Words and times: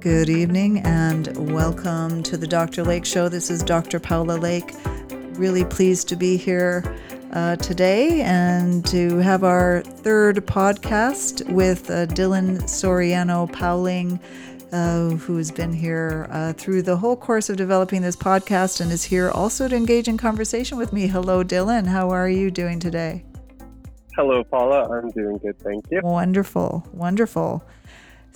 Good 0.00 0.28
evening 0.28 0.78
and 0.84 1.52
welcome 1.52 2.22
to 2.22 2.36
the 2.36 2.46
Dr. 2.46 2.84
Lake 2.84 3.04
Show. 3.04 3.28
This 3.28 3.50
is 3.50 3.64
Dr. 3.64 3.98
Paola 3.98 4.38
Lake. 4.38 4.72
Really 5.32 5.64
pleased 5.64 6.08
to 6.10 6.14
be 6.14 6.36
here 6.36 6.84
uh, 7.32 7.56
today 7.56 8.22
and 8.22 8.86
to 8.86 9.16
have 9.18 9.42
our 9.42 9.82
third 9.82 10.36
podcast 10.46 11.50
with 11.50 11.90
uh, 11.90 12.06
Dylan 12.06 12.62
Soriano 12.62 13.50
Powling, 13.50 14.20
uh, 14.70 15.16
who 15.16 15.36
has 15.36 15.50
been 15.50 15.72
here 15.72 16.28
uh, 16.30 16.52
through 16.52 16.82
the 16.82 16.96
whole 16.96 17.16
course 17.16 17.50
of 17.50 17.56
developing 17.56 18.00
this 18.00 18.14
podcast 18.14 18.80
and 18.80 18.92
is 18.92 19.02
here 19.02 19.30
also 19.30 19.66
to 19.66 19.74
engage 19.74 20.06
in 20.06 20.16
conversation 20.16 20.78
with 20.78 20.92
me. 20.92 21.08
Hello, 21.08 21.42
Dylan. 21.42 21.88
How 21.88 22.08
are 22.10 22.28
you 22.28 22.52
doing 22.52 22.78
today? 22.78 23.24
Hello, 24.14 24.44
Paula. 24.44 24.88
I'm 24.96 25.10
doing 25.10 25.38
good. 25.38 25.58
Thank 25.58 25.86
you. 25.90 26.02
Wonderful. 26.04 26.86
Wonderful. 26.92 27.64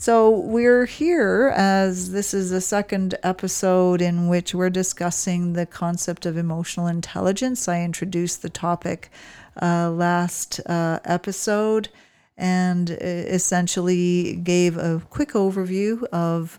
So, 0.02 0.30
we're 0.30 0.86
here 0.86 1.52
as 1.54 2.10
this 2.10 2.34
is 2.34 2.50
the 2.50 2.60
second 2.60 3.14
episode 3.22 4.02
in 4.02 4.26
which 4.26 4.52
we're 4.52 4.68
discussing 4.68 5.52
the 5.52 5.64
concept 5.64 6.26
of 6.26 6.36
emotional 6.36 6.88
intelligence. 6.88 7.68
I 7.68 7.82
introduced 7.82 8.42
the 8.42 8.50
topic 8.50 9.12
uh, 9.62 9.92
last 9.92 10.58
uh, 10.66 10.98
episode 11.04 11.88
and 12.36 12.90
uh, 12.90 12.94
essentially 12.96 14.34
gave 14.34 14.76
a 14.76 15.02
quick 15.08 15.34
overview 15.34 16.02
of 16.06 16.58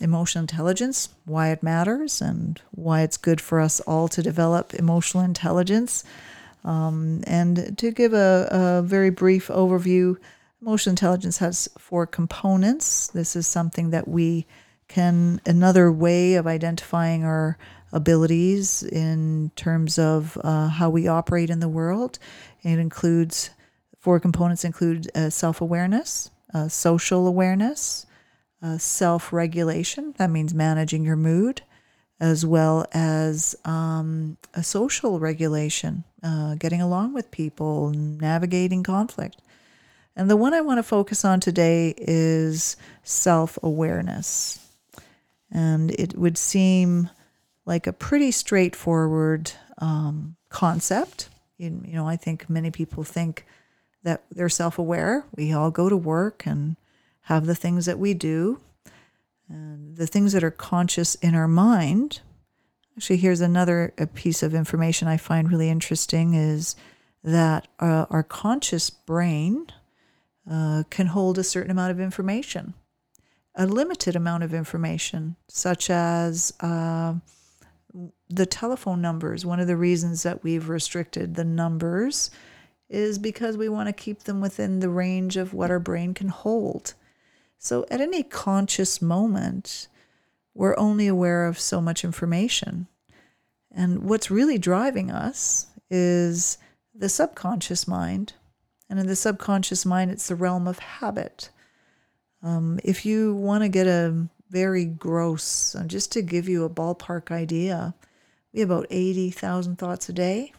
emotional 0.00 0.42
intelligence, 0.42 1.10
why 1.26 1.50
it 1.50 1.62
matters, 1.62 2.20
and 2.20 2.60
why 2.72 3.02
it's 3.02 3.16
good 3.16 3.40
for 3.40 3.60
us 3.60 3.78
all 3.82 4.08
to 4.08 4.20
develop 4.20 4.74
emotional 4.74 5.22
intelligence. 5.22 6.02
Um, 6.64 7.22
and 7.24 7.78
to 7.78 7.92
give 7.92 8.14
a, 8.14 8.48
a 8.50 8.82
very 8.82 9.10
brief 9.10 9.46
overview, 9.46 10.16
Emotional 10.60 10.90
intelligence 10.90 11.38
has 11.38 11.68
four 11.78 12.04
components. 12.04 13.06
This 13.08 13.36
is 13.36 13.46
something 13.46 13.90
that 13.90 14.08
we 14.08 14.44
can, 14.88 15.40
another 15.46 15.92
way 15.92 16.34
of 16.34 16.48
identifying 16.48 17.22
our 17.22 17.56
abilities 17.92 18.82
in 18.82 19.52
terms 19.54 20.00
of 20.00 20.36
uh, 20.42 20.66
how 20.68 20.90
we 20.90 21.06
operate 21.06 21.48
in 21.48 21.60
the 21.60 21.68
world. 21.68 22.18
It 22.62 22.78
includes, 22.78 23.50
four 24.00 24.18
components 24.18 24.64
include 24.64 25.08
uh, 25.14 25.30
self 25.30 25.60
awareness, 25.60 26.30
uh, 26.52 26.66
social 26.66 27.28
awareness, 27.28 28.06
uh, 28.60 28.78
self 28.78 29.32
regulation, 29.32 30.14
that 30.18 30.30
means 30.30 30.54
managing 30.54 31.04
your 31.04 31.16
mood, 31.16 31.62
as 32.18 32.44
well 32.44 32.84
as 32.92 33.54
um, 33.64 34.36
a 34.54 34.64
social 34.64 35.20
regulation, 35.20 36.02
uh, 36.24 36.56
getting 36.56 36.82
along 36.82 37.14
with 37.14 37.30
people, 37.30 37.90
navigating 37.90 38.82
conflict. 38.82 39.40
And 40.18 40.28
the 40.28 40.36
one 40.36 40.52
I 40.52 40.60
want 40.60 40.78
to 40.78 40.82
focus 40.82 41.24
on 41.24 41.38
today 41.38 41.94
is 41.96 42.76
self 43.04 43.56
awareness. 43.62 44.58
And 45.48 45.92
it 45.92 46.18
would 46.18 46.36
seem 46.36 47.08
like 47.64 47.86
a 47.86 47.92
pretty 47.92 48.32
straightforward 48.32 49.52
um, 49.78 50.34
concept. 50.48 51.28
You, 51.56 51.82
you 51.84 51.94
know, 51.94 52.08
I 52.08 52.16
think 52.16 52.50
many 52.50 52.72
people 52.72 53.04
think 53.04 53.46
that 54.02 54.24
they're 54.32 54.48
self 54.48 54.76
aware. 54.76 55.24
We 55.36 55.52
all 55.52 55.70
go 55.70 55.88
to 55.88 55.96
work 55.96 56.44
and 56.44 56.74
have 57.22 57.46
the 57.46 57.54
things 57.54 57.86
that 57.86 58.00
we 58.00 58.12
do, 58.12 58.58
and 59.48 59.96
the 59.96 60.08
things 60.08 60.32
that 60.32 60.42
are 60.42 60.50
conscious 60.50 61.14
in 61.16 61.36
our 61.36 61.48
mind. 61.48 62.22
Actually, 62.96 63.18
here's 63.18 63.40
another 63.40 63.94
piece 64.14 64.42
of 64.42 64.52
information 64.52 65.06
I 65.06 65.16
find 65.16 65.48
really 65.48 65.70
interesting 65.70 66.34
is 66.34 66.74
that 67.22 67.68
uh, 67.78 68.06
our 68.10 68.24
conscious 68.24 68.90
brain 68.90 69.68
uh, 70.50 70.84
can 70.90 71.06
hold 71.06 71.38
a 71.38 71.44
certain 71.44 71.70
amount 71.70 71.90
of 71.90 72.00
information, 72.00 72.74
a 73.54 73.66
limited 73.66 74.16
amount 74.16 74.42
of 74.42 74.54
information, 74.54 75.36
such 75.48 75.90
as 75.90 76.52
uh, 76.60 77.14
the 78.28 78.46
telephone 78.46 79.00
numbers. 79.00 79.44
One 79.44 79.60
of 79.60 79.66
the 79.66 79.76
reasons 79.76 80.22
that 80.22 80.42
we've 80.42 80.68
restricted 80.68 81.34
the 81.34 81.44
numbers 81.44 82.30
is 82.88 83.18
because 83.18 83.56
we 83.56 83.68
want 83.68 83.88
to 83.88 83.92
keep 83.92 84.22
them 84.22 84.40
within 84.40 84.80
the 84.80 84.88
range 84.88 85.36
of 85.36 85.52
what 85.52 85.70
our 85.70 85.80
brain 85.80 86.14
can 86.14 86.28
hold. 86.28 86.94
So, 87.58 87.84
at 87.90 88.00
any 88.00 88.22
conscious 88.22 89.02
moment, 89.02 89.88
we're 90.54 90.78
only 90.78 91.06
aware 91.06 91.46
of 91.46 91.58
so 91.58 91.80
much 91.80 92.04
information. 92.04 92.86
And 93.70 94.04
what's 94.04 94.30
really 94.30 94.58
driving 94.58 95.10
us 95.10 95.66
is 95.90 96.58
the 96.94 97.08
subconscious 97.08 97.86
mind, 97.86 98.32
and 98.88 98.98
in 98.98 99.06
the 99.06 99.16
subconscious 99.16 99.84
mind, 99.84 100.10
it's 100.10 100.28
the 100.28 100.34
realm 100.34 100.66
of 100.66 100.78
habit. 100.78 101.50
Um, 102.42 102.78
if 102.84 103.04
you 103.04 103.34
want 103.34 103.62
to 103.62 103.68
get 103.68 103.86
a 103.86 104.28
very 104.50 104.84
gross, 104.84 105.74
uh, 105.74 105.84
just 105.84 106.12
to 106.12 106.22
give 106.22 106.48
you 106.48 106.64
a 106.64 106.70
ballpark 106.70 107.30
idea, 107.30 107.94
we 108.52 108.60
have 108.60 108.70
about 108.70 108.86
80,000 108.90 109.76
thoughts 109.76 110.08
a 110.08 110.12
day. 110.12 110.52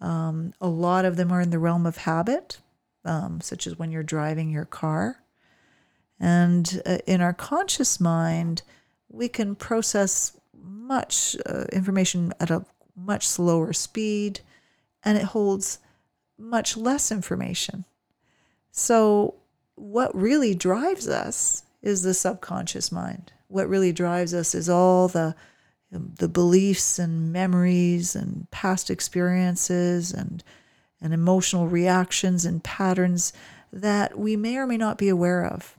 Um, 0.00 0.54
a 0.60 0.68
lot 0.68 1.04
of 1.04 1.16
them 1.16 1.30
are 1.30 1.40
in 1.40 1.50
the 1.50 1.58
realm 1.58 1.86
of 1.86 1.98
habit, 1.98 2.58
um, 3.04 3.40
such 3.40 3.66
as 3.66 3.78
when 3.78 3.90
you're 3.90 4.02
driving 4.02 4.50
your 4.50 4.64
car. 4.64 5.22
And 6.18 6.82
uh, 6.84 6.98
in 7.06 7.20
our 7.20 7.32
conscious 7.32 8.00
mind, 8.00 8.62
we 9.08 9.28
can 9.28 9.54
process 9.54 10.36
much 10.62 11.36
uh, 11.46 11.64
information 11.72 12.32
at 12.40 12.50
a 12.50 12.64
much 12.96 13.26
slower 13.26 13.72
speed, 13.72 14.40
and 15.02 15.16
it 15.16 15.24
holds 15.24 15.78
much 16.40 16.76
less 16.76 17.12
information. 17.12 17.84
So, 18.72 19.34
what 19.74 20.14
really 20.14 20.54
drives 20.54 21.08
us 21.08 21.64
is 21.82 22.02
the 22.02 22.14
subconscious 22.14 22.90
mind. 22.90 23.32
What 23.48 23.68
really 23.68 23.92
drives 23.92 24.34
us 24.34 24.54
is 24.54 24.68
all 24.68 25.08
the 25.08 25.34
um, 25.92 26.12
the 26.18 26.28
beliefs 26.28 26.98
and 26.98 27.32
memories 27.32 28.14
and 28.14 28.48
past 28.50 28.90
experiences 28.90 30.12
and 30.12 30.42
and 31.00 31.14
emotional 31.14 31.66
reactions 31.66 32.44
and 32.44 32.62
patterns 32.62 33.32
that 33.72 34.18
we 34.18 34.36
may 34.36 34.56
or 34.56 34.66
may 34.66 34.76
not 34.76 34.98
be 34.98 35.08
aware 35.08 35.44
of. 35.44 35.76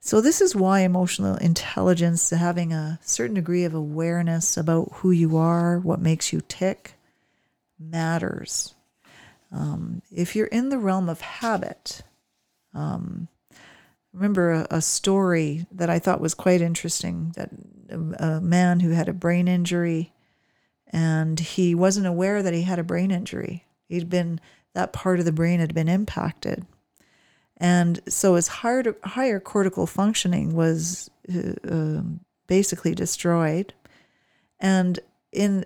So 0.00 0.20
this 0.20 0.40
is 0.40 0.54
why 0.54 0.80
emotional 0.80 1.36
intelligence, 1.36 2.28
having 2.28 2.72
a 2.72 2.98
certain 3.02 3.34
degree 3.34 3.64
of 3.64 3.74
awareness 3.74 4.56
about 4.56 4.90
who 4.96 5.10
you 5.10 5.36
are, 5.38 5.78
what 5.78 5.98
makes 5.98 6.30
you 6.32 6.42
tick, 6.46 6.94
matters. 7.78 8.74
Um, 9.54 10.02
if 10.10 10.34
you're 10.34 10.48
in 10.48 10.68
the 10.68 10.78
realm 10.78 11.08
of 11.08 11.20
habit, 11.20 12.02
um, 12.74 13.28
remember 14.12 14.50
a, 14.50 14.66
a, 14.70 14.82
story 14.82 15.64
that 15.70 15.88
I 15.88 16.00
thought 16.00 16.20
was 16.20 16.34
quite 16.34 16.60
interesting 16.60 17.32
that 17.36 17.50
a, 17.88 18.36
a 18.36 18.40
man 18.40 18.80
who 18.80 18.90
had 18.90 19.08
a 19.08 19.12
brain 19.12 19.46
injury 19.46 20.12
and 20.88 21.38
he 21.38 21.72
wasn't 21.74 22.06
aware 22.06 22.42
that 22.42 22.52
he 22.52 22.62
had 22.62 22.80
a 22.80 22.84
brain 22.84 23.12
injury. 23.12 23.64
He'd 23.88 24.10
been, 24.10 24.40
that 24.74 24.92
part 24.92 25.20
of 25.20 25.24
the 25.24 25.32
brain 25.32 25.60
had 25.60 25.72
been 25.72 25.88
impacted. 25.88 26.66
And 27.56 28.00
so 28.08 28.34
his 28.34 28.48
higher, 28.48 28.96
higher 29.04 29.38
cortical 29.38 29.86
functioning 29.86 30.54
was 30.54 31.10
uh, 31.32 32.02
basically 32.48 32.94
destroyed. 32.94 33.72
And 34.58 34.98
in 35.32 35.64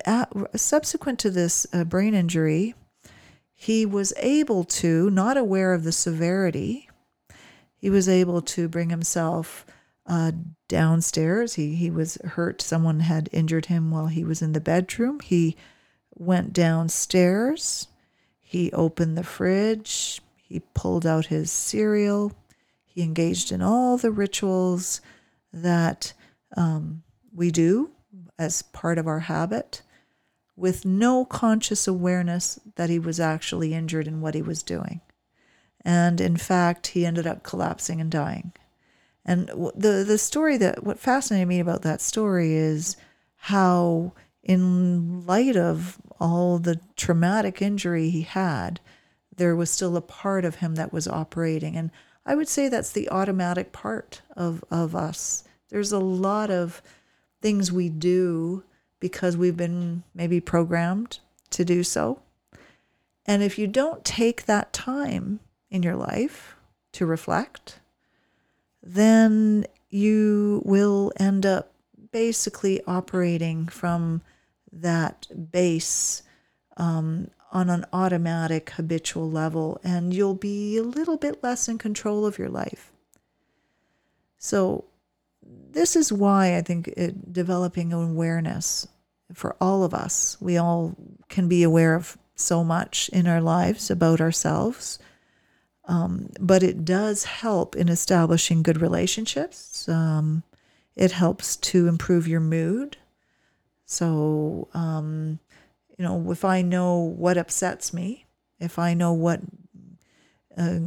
subsequent 0.57 1.19
to 1.21 1.31
this 1.31 1.67
uh, 1.73 1.85
brain 1.85 2.15
injury, 2.15 2.75
he 3.61 3.85
was 3.85 4.15
able 4.19 4.63
to, 4.63 5.11
not 5.11 5.37
aware 5.37 5.75
of 5.75 5.83
the 5.83 5.91
severity, 5.91 6.89
he 7.75 7.91
was 7.91 8.09
able 8.09 8.41
to 8.41 8.69
bring 8.69 8.89
himself 8.89 9.67
uh, 10.07 10.31
downstairs. 10.69 11.55
He, 11.55 11.75
he 11.75 11.91
was 11.91 12.19
hurt. 12.23 12.63
Someone 12.63 13.01
had 13.01 13.29
injured 13.33 13.67
him 13.67 13.91
while 13.91 14.07
he 14.07 14.23
was 14.23 14.43
in 14.43 14.53
the 14.53 14.61
bedroom. 14.61 15.19
He 15.19 15.57
went 16.15 16.53
downstairs. 16.53 17.89
He 18.39 18.71
opened 18.71 19.19
the 19.19 19.25
fridge. 19.25 20.23
He 20.37 20.61
pulled 20.75 21.05
out 21.05 21.27
his 21.27 21.51
cereal. 21.51 22.31
He 22.85 23.03
engaged 23.03 23.51
in 23.51 23.61
all 23.61 23.97
the 23.97 24.13
rituals 24.13 25.01
that 25.53 26.13
um, 26.57 27.03
we 27.35 27.51
do 27.51 27.91
as 28.39 28.63
part 28.63 28.99
of 28.99 29.09
our 29.09 29.19
habit 29.19 29.83
with 30.59 30.85
no 30.85 31.25
conscious 31.25 31.87
awareness 31.87 32.59
that 32.75 32.91
he 32.91 32.99
was 32.99 33.21
actually 33.21 33.73
injured 33.73 34.09
in 34.09 34.21
what 34.21 34.35
he 34.35 34.43
was 34.43 34.63
doing. 34.63 35.01
And 35.85 36.21
in 36.21 36.37
fact, 36.37 36.89
he 36.89 37.07
ended 37.07 37.27
up 37.27 37.45
collapsing 37.45 38.01
and 38.01 38.11
dying. 38.11 38.53
And 39.25 39.49
the 39.77 40.05
the 40.07 40.19
story 40.19 40.57
that 40.57 40.83
what 40.83 40.99
fascinated 40.99 41.49
me 41.49 41.61
about 41.61 41.83
that 41.83 42.01
story 42.01 42.55
is 42.55 42.97
how 43.37 44.15
in 44.43 45.25
light 45.27 45.57
of 45.57 45.99
all 46.19 46.59
the 46.59 46.81
traumatic 46.97 47.63
injury 47.63 48.11
he 48.11 48.23
had, 48.23 48.81
there 49.37 49.55
was 49.55 49.71
still 49.71 49.97
a 49.97 50.03
part 50.03 50.45
of 50.45 50.57
him 50.57 50.75
that 50.75 50.93
was 50.93 51.07
operating. 51.07 51.77
And 51.77 51.91
I 52.27 52.35
would 52.35 52.49
say 52.49 52.69
that's 52.69 52.93
the 52.93 53.09
automatic 53.11 53.71
part 53.73 54.23
of, 54.37 54.65
of 54.71 54.97
us. 54.97 55.45
There's 55.69 55.93
a 55.93 55.99
lot 55.99 56.51
of 56.51 56.83
things 57.41 57.71
we 57.71 57.89
do 57.89 58.65
because 59.01 59.37
we've 59.37 59.57
been 59.57 60.03
maybe 60.15 60.41
programmed 60.41 61.19
to 61.51 61.65
do 61.65 61.83
so. 61.83 62.21
And 63.27 63.43
if 63.43 63.59
you 63.59 63.67
don't 63.67 64.05
take 64.05 64.47
that 64.47 64.73
time 64.73 65.41
in 65.71 65.83
your 65.83 65.97
life 65.97 66.57
to 66.93 67.07
reflect, 67.07 67.81
then 68.83 69.67
you 69.91 70.63
will 70.65 71.13
end 71.19 71.45
up 71.45 71.73
basically 72.11 72.83
operating 72.87 73.67
from 73.67 74.23
that 74.73 75.27
base 75.51 76.23
um, 76.77 77.31
on 77.53 77.71
an 77.71 77.85
automatic 77.93 78.71
habitual 78.71 79.31
level, 79.31 79.81
and 79.83 80.13
you'll 80.13 80.35
be 80.35 80.77
a 80.77 80.83
little 80.83 81.17
bit 81.17 81.43
less 81.43 81.69
in 81.69 81.79
control 81.79 82.27
of 82.27 82.39
your 82.39 82.49
life. 82.49 82.93
So, 84.39 84.85
this 85.73 85.97
is 85.97 86.13
why 86.13 86.57
I 86.57 86.63
think 86.63 86.89
it, 86.89 87.33
developing 87.33 87.93
awareness 87.93 88.87
for 89.33 89.57
all 89.61 89.85
of 89.85 89.95
us, 89.95 90.37
we 90.41 90.57
all 90.57 90.97
can 91.29 91.49
be 91.49 91.63
aware 91.63 91.95
of 91.95 92.17
so 92.35 92.65
much 92.65 93.09
in 93.11 93.27
our 93.27 93.41
lives 93.41 93.91
about 93.91 94.21
ourselves. 94.21 94.99
Um, 95.85 96.31
but 96.39 96.63
it 96.63 96.85
does 96.85 97.25
help 97.25 97.75
in 97.75 97.89
establishing 97.89 98.63
good 98.63 98.81
relationships. 98.81 99.89
Um, 99.89 100.43
it 100.97 101.13
helps 101.13 101.57
to 101.57 101.89
improve 101.89 102.29
your 102.29 102.41
mood. 102.41 102.99
So, 103.87 104.69
um, 104.75 105.39
you 105.97 106.05
know, 106.05 106.31
if 106.31 106.45
I 106.45 106.63
know 106.63 106.99
what 106.99 107.39
upsets 107.39 107.93
me, 107.93 108.27
if 108.61 108.79
I 108.79 108.95
know 108.95 109.13
what 109.13 109.41
uh, 110.57 110.81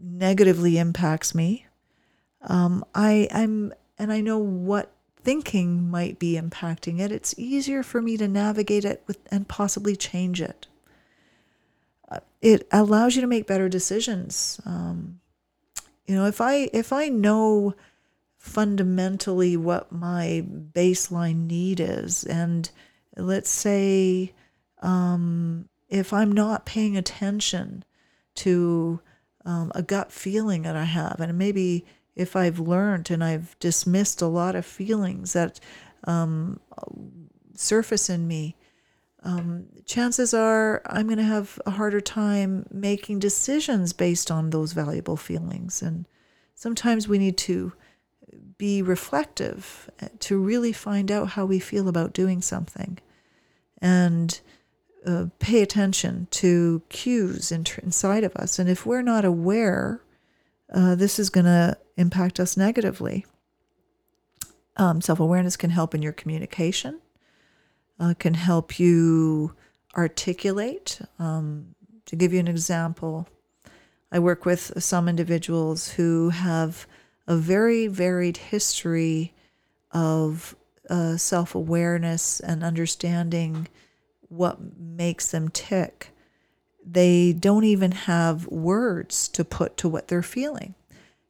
negatively 0.00 0.78
impacts 0.78 1.34
me, 1.34 1.66
um, 2.42 2.84
I 2.94 3.28
I'm 3.30 3.72
and 3.98 4.12
I 4.12 4.20
know 4.20 4.38
what 4.38 4.92
thinking 5.16 5.90
might 5.90 6.18
be 6.18 6.34
impacting 6.34 7.00
it. 7.00 7.10
It's 7.10 7.34
easier 7.38 7.82
for 7.82 8.02
me 8.02 8.16
to 8.18 8.28
navigate 8.28 8.84
it 8.84 9.02
with 9.06 9.18
and 9.30 9.48
possibly 9.48 9.96
change 9.96 10.40
it. 10.40 10.66
Uh, 12.08 12.20
it 12.42 12.68
allows 12.70 13.16
you 13.16 13.22
to 13.22 13.26
make 13.26 13.46
better 13.46 13.68
decisions. 13.68 14.60
Um, 14.66 15.20
you 16.06 16.14
know, 16.14 16.26
if 16.26 16.40
I 16.40 16.68
if 16.72 16.92
I 16.92 17.08
know 17.08 17.74
fundamentally 18.36 19.56
what 19.56 19.90
my 19.90 20.44
baseline 20.72 21.46
need 21.46 21.80
is, 21.80 22.24
and 22.24 22.70
let's 23.16 23.50
say 23.50 24.34
um, 24.82 25.68
if 25.88 26.12
I'm 26.12 26.30
not 26.30 26.66
paying 26.66 26.96
attention 26.96 27.84
to 28.36 29.00
um, 29.46 29.72
a 29.74 29.82
gut 29.82 30.12
feeling 30.12 30.62
that 30.62 30.76
I 30.76 30.84
have, 30.84 31.20
and 31.20 31.38
maybe 31.38 31.86
if 32.16 32.36
I've 32.36 32.58
learned 32.58 33.10
and 33.10 33.22
I've 33.22 33.58
dismissed 33.58 34.22
a 34.22 34.26
lot 34.26 34.54
of 34.54 34.64
feelings 34.64 35.32
that 35.32 35.58
um, 36.04 36.60
surface 37.54 38.08
in 38.08 38.28
me, 38.28 38.56
um, 39.22 39.66
chances 39.86 40.34
are 40.34 40.82
I'm 40.86 41.06
going 41.06 41.18
to 41.18 41.24
have 41.24 41.58
a 41.66 41.70
harder 41.70 42.00
time 42.00 42.66
making 42.70 43.18
decisions 43.20 43.92
based 43.92 44.30
on 44.30 44.50
those 44.50 44.72
valuable 44.72 45.16
feelings. 45.16 45.80
And 45.82 46.06
sometimes 46.54 47.08
we 47.08 47.18
need 47.18 47.38
to 47.38 47.72
be 48.58 48.82
reflective 48.82 49.90
eh, 50.00 50.08
to 50.20 50.38
really 50.38 50.72
find 50.72 51.10
out 51.10 51.30
how 51.30 51.46
we 51.46 51.58
feel 51.58 51.88
about 51.88 52.12
doing 52.12 52.42
something 52.42 52.98
and 53.78 54.40
uh, 55.06 55.26
pay 55.38 55.62
attention 55.62 56.28
to 56.30 56.82
cues 56.88 57.50
in, 57.50 57.64
inside 57.82 58.24
of 58.24 58.34
us. 58.36 58.58
And 58.58 58.68
if 58.68 58.86
we're 58.86 59.02
not 59.02 59.24
aware, 59.24 60.02
uh, 60.72 60.94
this 60.94 61.18
is 61.18 61.30
going 61.30 61.46
to 61.46 61.76
impact 61.96 62.40
us 62.40 62.56
negatively. 62.56 63.26
Um, 64.76 65.00
Self 65.00 65.20
awareness 65.20 65.56
can 65.56 65.70
help 65.70 65.94
in 65.94 66.02
your 66.02 66.12
communication, 66.12 67.00
uh, 68.00 68.14
can 68.18 68.34
help 68.34 68.78
you 68.80 69.54
articulate. 69.96 71.00
Um, 71.18 71.74
to 72.06 72.16
give 72.16 72.32
you 72.32 72.40
an 72.40 72.48
example, 72.48 73.28
I 74.10 74.18
work 74.18 74.44
with 74.44 74.82
some 74.82 75.08
individuals 75.08 75.92
who 75.92 76.30
have 76.30 76.86
a 77.26 77.36
very 77.36 77.86
varied 77.86 78.36
history 78.36 79.32
of 79.92 80.56
uh, 80.90 81.16
self 81.16 81.54
awareness 81.54 82.40
and 82.40 82.62
understanding 82.62 83.68
what 84.28 84.58
makes 84.78 85.30
them 85.30 85.48
tick. 85.48 86.10
They 86.84 87.32
don't 87.32 87.64
even 87.64 87.92
have 87.92 88.46
words 88.48 89.28
to 89.28 89.44
put 89.44 89.76
to 89.78 89.88
what 89.88 90.08
they're 90.08 90.22
feeling. 90.22 90.74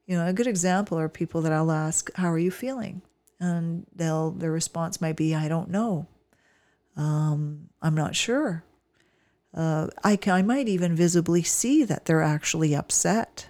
You 0.07 0.19
know, 0.19 0.27
a 0.27 0.33
good 0.33 0.47
example 0.47 0.99
are 0.99 1.09
people 1.09 1.41
that 1.43 1.53
I'll 1.53 1.71
ask, 1.71 2.13
"How 2.15 2.31
are 2.31 2.39
you 2.39 2.51
feeling?" 2.51 3.03
and 3.41 3.87
they'll 3.95 4.31
their 4.31 4.53
response 4.53 5.01
might 5.01 5.17
be, 5.17 5.35
"I 5.35 5.49
don't 5.49 5.71
know. 5.71 6.07
Um, 6.97 7.69
I'm 7.83 7.95
not 7.95 8.15
sure." 8.15 8.65
Uh, 9.53 9.89
I, 10.03 10.19
I 10.27 10.43
might 10.43 10.69
even 10.69 10.97
visibly 10.97 11.43
see 11.43 11.85
that 11.85 12.07
they're 12.07 12.23
actually 12.23 12.75
upset. 12.75 13.49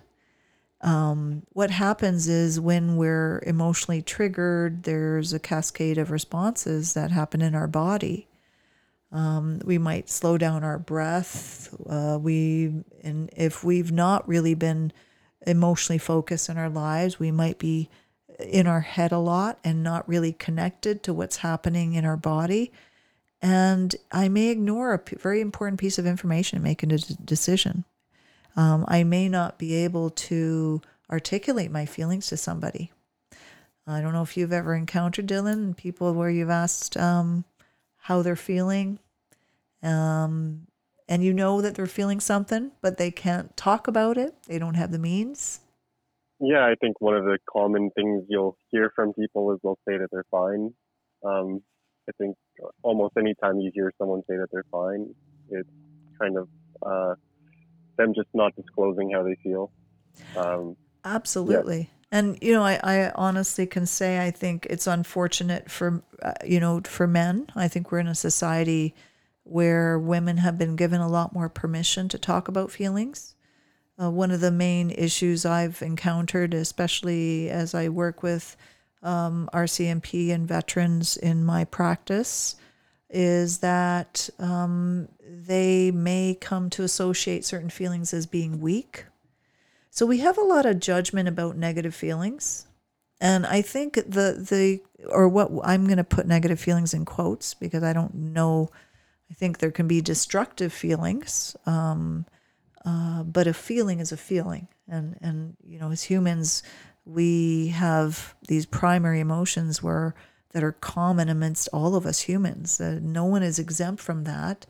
Um, 0.82 1.44
what 1.54 1.70
happens 1.70 2.28
is 2.28 2.60
when 2.60 2.96
we're 2.98 3.42
emotionally 3.46 4.02
triggered, 4.02 4.82
there's 4.82 5.32
a 5.32 5.38
cascade 5.38 5.96
of 5.96 6.10
responses 6.10 6.92
that 6.92 7.10
happen 7.10 7.40
in 7.40 7.54
our 7.54 7.66
body. 7.66 8.28
Um, 9.10 9.60
we 9.64 9.78
might 9.78 10.10
slow 10.10 10.36
down 10.36 10.62
our 10.62 10.78
breath. 10.78 11.74
Uh, 11.88 12.18
we, 12.20 12.84
and 13.02 13.30
if 13.34 13.64
we've 13.64 13.92
not 13.92 14.28
really 14.28 14.54
been 14.54 14.92
emotionally 15.46 15.98
focused 15.98 16.48
in 16.48 16.58
our 16.58 16.70
lives, 16.70 17.18
we 17.18 17.30
might 17.30 17.58
be 17.58 17.88
in 18.38 18.66
our 18.66 18.80
head 18.80 19.12
a 19.12 19.18
lot 19.18 19.58
and 19.62 19.82
not 19.82 20.08
really 20.08 20.32
connected 20.32 21.02
to 21.02 21.12
what's 21.14 21.38
happening 21.38 21.94
in 21.94 22.04
our 22.04 22.16
body. 22.16 22.72
And 23.40 23.94
I 24.10 24.28
may 24.28 24.48
ignore 24.48 24.94
a 24.94 25.16
very 25.18 25.40
important 25.40 25.78
piece 25.78 25.98
of 25.98 26.06
information 26.06 26.62
making 26.62 26.92
a 26.92 26.98
d- 26.98 27.16
decision 27.24 27.84
um, 28.56 28.84
I 28.88 29.04
may 29.04 29.28
not 29.28 29.58
be 29.58 29.74
able 29.74 30.10
to 30.10 30.80
articulate 31.10 31.70
my 31.70 31.86
feelings 31.86 32.28
to 32.28 32.36
somebody. 32.36 32.92
I 33.86 34.00
don't 34.00 34.12
know 34.12 34.22
if 34.22 34.36
you've 34.36 34.52
ever 34.52 34.74
encountered 34.74 35.26
Dylan 35.26 35.76
people 35.76 36.14
where 36.14 36.30
you've 36.30 36.50
asked 36.50 36.96
um, 36.96 37.44
how 37.98 38.22
they're 38.22 38.36
feeling, 38.36 38.98
um, 39.82 40.66
and 41.08 41.22
you 41.22 41.32
know 41.32 41.60
that 41.60 41.74
they're 41.74 41.86
feeling 41.86 42.20
something, 42.20 42.72
but 42.80 42.96
they 42.96 43.10
can't 43.10 43.56
talk 43.56 43.86
about 43.86 44.16
it. 44.16 44.34
They 44.46 44.58
don't 44.58 44.74
have 44.74 44.92
the 44.92 44.98
means. 44.98 45.60
Yeah, 46.40 46.64
I 46.64 46.74
think 46.80 47.00
one 47.00 47.14
of 47.16 47.24
the 47.24 47.38
common 47.50 47.90
things 47.94 48.24
you'll 48.28 48.56
hear 48.70 48.92
from 48.94 49.12
people 49.12 49.52
is 49.52 49.60
they'll 49.62 49.78
say 49.86 49.98
that 49.98 50.08
they're 50.10 50.26
fine. 50.30 50.74
Um, 51.24 51.62
I 52.08 52.12
think 52.18 52.36
almost 52.82 53.14
any 53.18 53.34
time 53.42 53.60
you 53.60 53.70
hear 53.72 53.92
someone 53.98 54.22
say 54.28 54.36
that 54.36 54.48
they're 54.52 54.64
fine, 54.70 55.14
it's 55.50 55.68
kind 56.20 56.36
of 56.36 56.48
uh, 56.84 57.14
them 57.96 58.14
just 58.14 58.28
not 58.34 58.54
disclosing 58.56 59.10
how 59.10 59.22
they 59.22 59.36
feel. 59.42 59.70
Um, 60.36 60.76
Absolutely. 61.04 61.78
Yeah. 61.78 62.18
And 62.18 62.38
you 62.42 62.52
know, 62.52 62.62
I, 62.62 62.78
I 62.82 63.12
honestly 63.14 63.66
can 63.66 63.86
say 63.86 64.24
I 64.24 64.30
think 64.30 64.66
it's 64.70 64.86
unfortunate 64.86 65.70
for 65.70 66.02
uh, 66.22 66.34
you 66.44 66.60
know 66.60 66.80
for 66.84 67.06
men. 67.06 67.48
I 67.56 67.68
think 67.68 67.90
we're 67.90 67.98
in 67.98 68.06
a 68.06 68.14
society 68.14 68.94
where 69.44 69.98
women 69.98 70.38
have 70.38 70.58
been 70.58 70.76
given 70.76 71.00
a 71.00 71.08
lot 71.08 71.32
more 71.32 71.48
permission 71.48 72.08
to 72.08 72.18
talk 72.18 72.48
about 72.48 72.70
feelings. 72.70 73.34
Uh, 74.00 74.10
one 74.10 74.30
of 74.30 74.40
the 74.40 74.50
main 74.50 74.90
issues 74.90 75.46
I've 75.46 75.80
encountered, 75.82 76.52
especially 76.52 77.48
as 77.48 77.74
I 77.74 77.88
work 77.88 78.22
with 78.22 78.56
um, 79.02 79.48
RCMP 79.52 80.32
and 80.32 80.48
veterans 80.48 81.16
in 81.16 81.44
my 81.44 81.64
practice, 81.64 82.56
is 83.10 83.58
that 83.58 84.28
um, 84.40 85.08
they 85.24 85.90
may 85.92 86.36
come 86.40 86.70
to 86.70 86.82
associate 86.82 87.44
certain 87.44 87.70
feelings 87.70 88.12
as 88.12 88.26
being 88.26 88.60
weak. 88.60 89.04
So 89.90 90.06
we 90.06 90.18
have 90.18 90.36
a 90.36 90.42
lot 90.42 90.66
of 90.66 90.80
judgment 90.80 91.28
about 91.28 91.56
negative 91.56 91.94
feelings. 91.94 92.66
And 93.20 93.46
I 93.46 93.62
think 93.62 93.94
the 93.94 94.44
the 94.50 94.80
or 95.08 95.28
what 95.28 95.50
I'm 95.62 95.84
going 95.84 95.98
to 95.98 96.04
put 96.04 96.26
negative 96.26 96.58
feelings 96.58 96.92
in 96.92 97.04
quotes 97.04 97.54
because 97.54 97.84
I 97.84 97.92
don't 97.92 98.14
know. 98.14 98.70
I 99.30 99.34
think 99.34 99.58
there 99.58 99.70
can 99.70 99.88
be 99.88 100.00
destructive 100.00 100.72
feelings, 100.72 101.56
um, 101.66 102.26
uh, 102.84 103.22
but 103.22 103.46
a 103.46 103.54
feeling 103.54 104.00
is 104.00 104.12
a 104.12 104.16
feeling, 104.16 104.68
and 104.88 105.16
and 105.20 105.56
you 105.64 105.78
know 105.78 105.90
as 105.90 106.02
humans 106.02 106.62
we 107.06 107.68
have 107.68 108.34
these 108.48 108.66
primary 108.66 109.20
emotions 109.20 109.82
where 109.82 110.14
that 110.52 110.62
are 110.62 110.72
common 110.72 111.28
amidst 111.28 111.68
all 111.72 111.96
of 111.96 112.06
us 112.06 112.20
humans. 112.20 112.80
Uh, 112.80 112.98
no 113.02 113.24
one 113.24 113.42
is 113.42 113.58
exempt 113.58 114.00
from 114.00 114.24
that. 114.24 114.66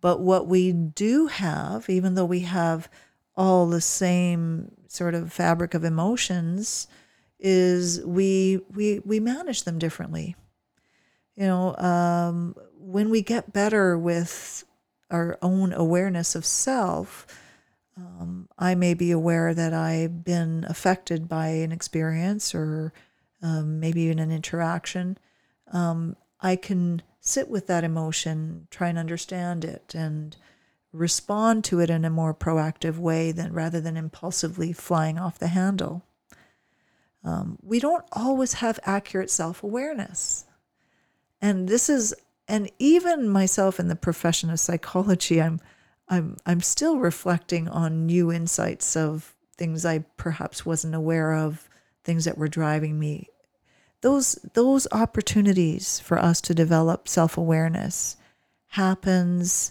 But 0.00 0.20
what 0.20 0.46
we 0.46 0.72
do 0.72 1.26
have, 1.26 1.90
even 1.90 2.14
though 2.14 2.24
we 2.24 2.40
have 2.40 2.88
all 3.36 3.66
the 3.66 3.80
same 3.80 4.70
sort 4.86 5.14
of 5.14 5.32
fabric 5.32 5.74
of 5.74 5.84
emotions, 5.84 6.86
is 7.38 8.04
we 8.04 8.60
we 8.72 9.00
we 9.00 9.20
manage 9.20 9.64
them 9.64 9.78
differently. 9.78 10.36
You 11.36 11.46
know, 11.46 11.76
um, 11.76 12.54
when 12.80 13.10
we 13.10 13.22
get 13.22 13.52
better 13.52 13.98
with 13.98 14.64
our 15.10 15.38
own 15.42 15.72
awareness 15.72 16.34
of 16.34 16.44
self, 16.44 17.26
um, 17.96 18.48
I 18.58 18.74
may 18.74 18.94
be 18.94 19.10
aware 19.10 19.52
that 19.52 19.74
I've 19.74 20.24
been 20.24 20.64
affected 20.68 21.28
by 21.28 21.48
an 21.48 21.72
experience 21.72 22.54
or 22.54 22.92
um, 23.42 23.80
maybe 23.80 24.02
even 24.02 24.18
an 24.18 24.30
interaction, 24.30 25.18
um, 25.72 26.16
I 26.40 26.56
can 26.56 27.02
sit 27.20 27.48
with 27.48 27.66
that 27.66 27.84
emotion, 27.84 28.66
try 28.70 28.88
and 28.88 28.98
understand 28.98 29.64
it, 29.64 29.94
and 29.94 30.36
respond 30.92 31.64
to 31.64 31.80
it 31.80 31.90
in 31.90 32.04
a 32.04 32.10
more 32.10 32.34
proactive 32.34 32.98
way 32.98 33.32
than 33.32 33.52
rather 33.52 33.80
than 33.80 33.96
impulsively 33.96 34.72
flying 34.72 35.18
off 35.18 35.38
the 35.38 35.48
handle. 35.48 36.02
um, 37.22 37.58
we 37.62 37.78
don't 37.78 38.04
always 38.12 38.54
have 38.54 38.80
accurate 38.84 39.30
self 39.30 39.62
awareness. 39.62 40.46
And 41.40 41.68
this 41.68 41.88
is, 41.88 42.14
and 42.50 42.68
even 42.80 43.28
myself 43.28 43.78
in 43.78 43.86
the 43.86 43.94
profession 43.94 44.50
of 44.50 44.58
psychology, 44.58 45.40
I'm, 45.40 45.60
I'm, 46.08 46.36
I'm 46.44 46.60
still 46.60 46.98
reflecting 46.98 47.68
on 47.68 48.06
new 48.06 48.32
insights 48.32 48.96
of 48.96 49.36
things 49.56 49.86
I 49.86 50.00
perhaps 50.16 50.66
wasn't 50.66 50.96
aware 50.96 51.32
of, 51.32 51.68
things 52.02 52.24
that 52.24 52.36
were 52.36 52.48
driving 52.48 52.98
me. 52.98 53.28
Those, 54.00 54.36
those 54.54 54.88
opportunities 54.90 56.00
for 56.00 56.18
us 56.18 56.40
to 56.40 56.54
develop 56.54 57.06
self 57.06 57.38
awareness 57.38 58.16
happens 58.68 59.70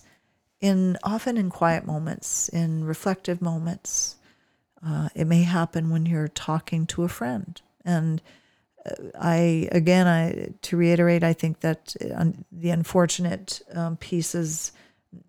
in 0.61 0.97
often 1.03 1.35
in 1.35 1.49
quiet 1.49 1.85
moments, 1.85 2.47
in 2.47 2.85
reflective 2.85 3.41
moments. 3.41 4.15
Uh, 4.85 5.09
it 5.13 5.25
may 5.25 5.43
happen 5.43 5.89
when 5.89 6.05
you're 6.05 6.29
talking 6.29 6.85
to 6.85 7.03
a 7.03 7.09
friend. 7.09 7.61
And 7.83 8.21
I, 9.19 9.67
again, 9.71 10.07
I 10.07 10.49
to 10.61 10.77
reiterate, 10.77 11.23
I 11.23 11.33
think 11.33 11.59
that 11.61 11.95
uh, 12.15 12.25
the 12.51 12.69
unfortunate 12.69 13.61
um, 13.73 13.97
piece 13.97 14.33
is 14.35 14.71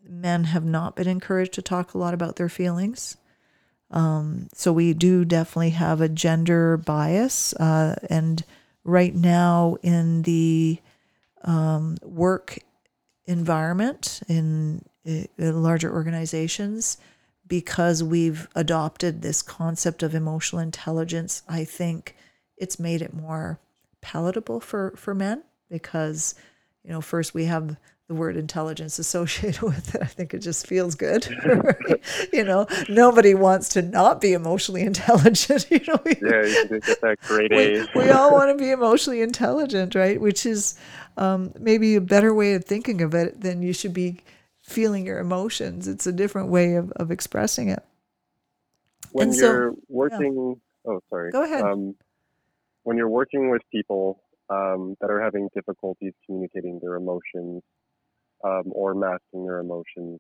men 0.05 0.45
have 0.45 0.65
not 0.65 0.97
been 0.97 1.09
encouraged 1.09 1.55
to 1.55 1.63
talk 1.63 1.95
a 1.95 1.99
lot 1.99 2.15
about 2.15 2.37
their 2.37 2.49
feelings. 2.49 3.17
Um, 3.91 4.49
so 4.55 4.73
we 4.73 4.95
do 4.95 5.25
definitely 5.25 5.71
have 5.71 6.01
a 6.01 6.09
gender 6.09 6.77
bias. 6.77 7.55
Uh, 7.55 7.97
and 8.09 8.45
right 8.85 9.15
now 9.15 9.77
in 9.83 10.23
the 10.23 10.79
um, 11.43 11.97
work 12.03 12.59
environment 13.27 14.21
in, 14.29 14.85
in 15.05 15.63
larger 15.63 15.93
organizations, 15.93 16.99
because 17.47 18.03
we've 18.03 18.49
adopted 18.55 19.23
this 19.23 19.43
concept 19.43 20.03
of 20.03 20.15
emotional 20.15 20.63
intelligence, 20.63 21.43
I 21.49 21.65
think 21.65 22.15
it's 22.61 22.79
made 22.79 23.03
it 23.03 23.13
more 23.13 23.59
palatable 24.01 24.61
for, 24.61 24.93
for 24.97 25.15
men 25.15 25.43
because, 25.69 26.35
you 26.85 26.91
know, 26.91 27.01
first 27.01 27.35
we 27.35 27.47
have 27.47 27.77
the 28.07 28.15
word 28.15 28.37
intelligence 28.37 28.99
associated 28.99 29.63
with 29.63 29.95
it. 29.95 30.03
I 30.03 30.07
think 30.07 30.35
it 30.35 30.41
just 30.41 30.67
feels 30.67 30.95
good. 30.95 31.27
you 32.33 32.45
know, 32.45 32.67
nobody 32.89 33.35
wants 33.35 33.69
to 33.71 33.83
not 33.83 34.21
be 34.21 34.33
emotionally 34.33 34.83
intelligent. 34.93 35.71
You 35.71 35.81
know, 35.87 35.99
yeah, 36.05 36.43
you 36.43 36.81
get 36.81 37.01
that 37.01 37.19
great 37.23 37.53
A. 37.53 37.87
We, 37.95 38.03
we 38.03 38.11
all 38.11 38.33
want 38.33 38.51
to 38.51 38.63
be 38.63 38.71
emotionally 38.71 39.23
intelligent, 39.23 39.95
right? 39.95 40.21
Which 40.21 40.45
is 40.45 40.79
um, 41.17 41.53
maybe 41.59 41.95
a 41.95 42.01
better 42.01 42.35
way 42.35 42.55
of 42.55 42.65
thinking 42.65 43.01
of 43.01 43.15
it 43.15 43.41
than 43.41 43.63
you 43.63 43.73
should 43.73 43.95
be 43.95 44.19
feeling 44.61 45.07
your 45.07 45.21
emotions. 45.21 45.87
It's 45.89 46.07
a 46.07 46.13
different 46.13 46.49
way 46.49 46.75
of, 46.75 46.91
of 46.93 47.11
expressing 47.11 47.69
it. 47.69 47.85
When 49.13 49.29
and 49.29 49.37
you're 49.37 49.73
so, 49.73 49.81
working, 49.89 50.59
yeah. 50.85 50.93
oh, 50.93 51.01
sorry. 51.11 51.31
Go 51.31 51.45
ahead. 51.45 51.63
Um, 51.63 51.95
when 52.85 52.97
you're 52.97 53.09
working 53.09 53.51
with 53.51 53.63
people 53.73 54.23
um, 54.49 54.97
that 55.01 55.11
are 55.11 55.21
having 55.21 55.49
difficulties 55.55 56.13
communicating 56.27 56.79
their 56.83 56.97
emotions 56.97 57.63
um, 58.45 58.65
or 58.73 58.95
masking 58.95 59.47
their 59.47 59.59
emotions, 59.59 60.19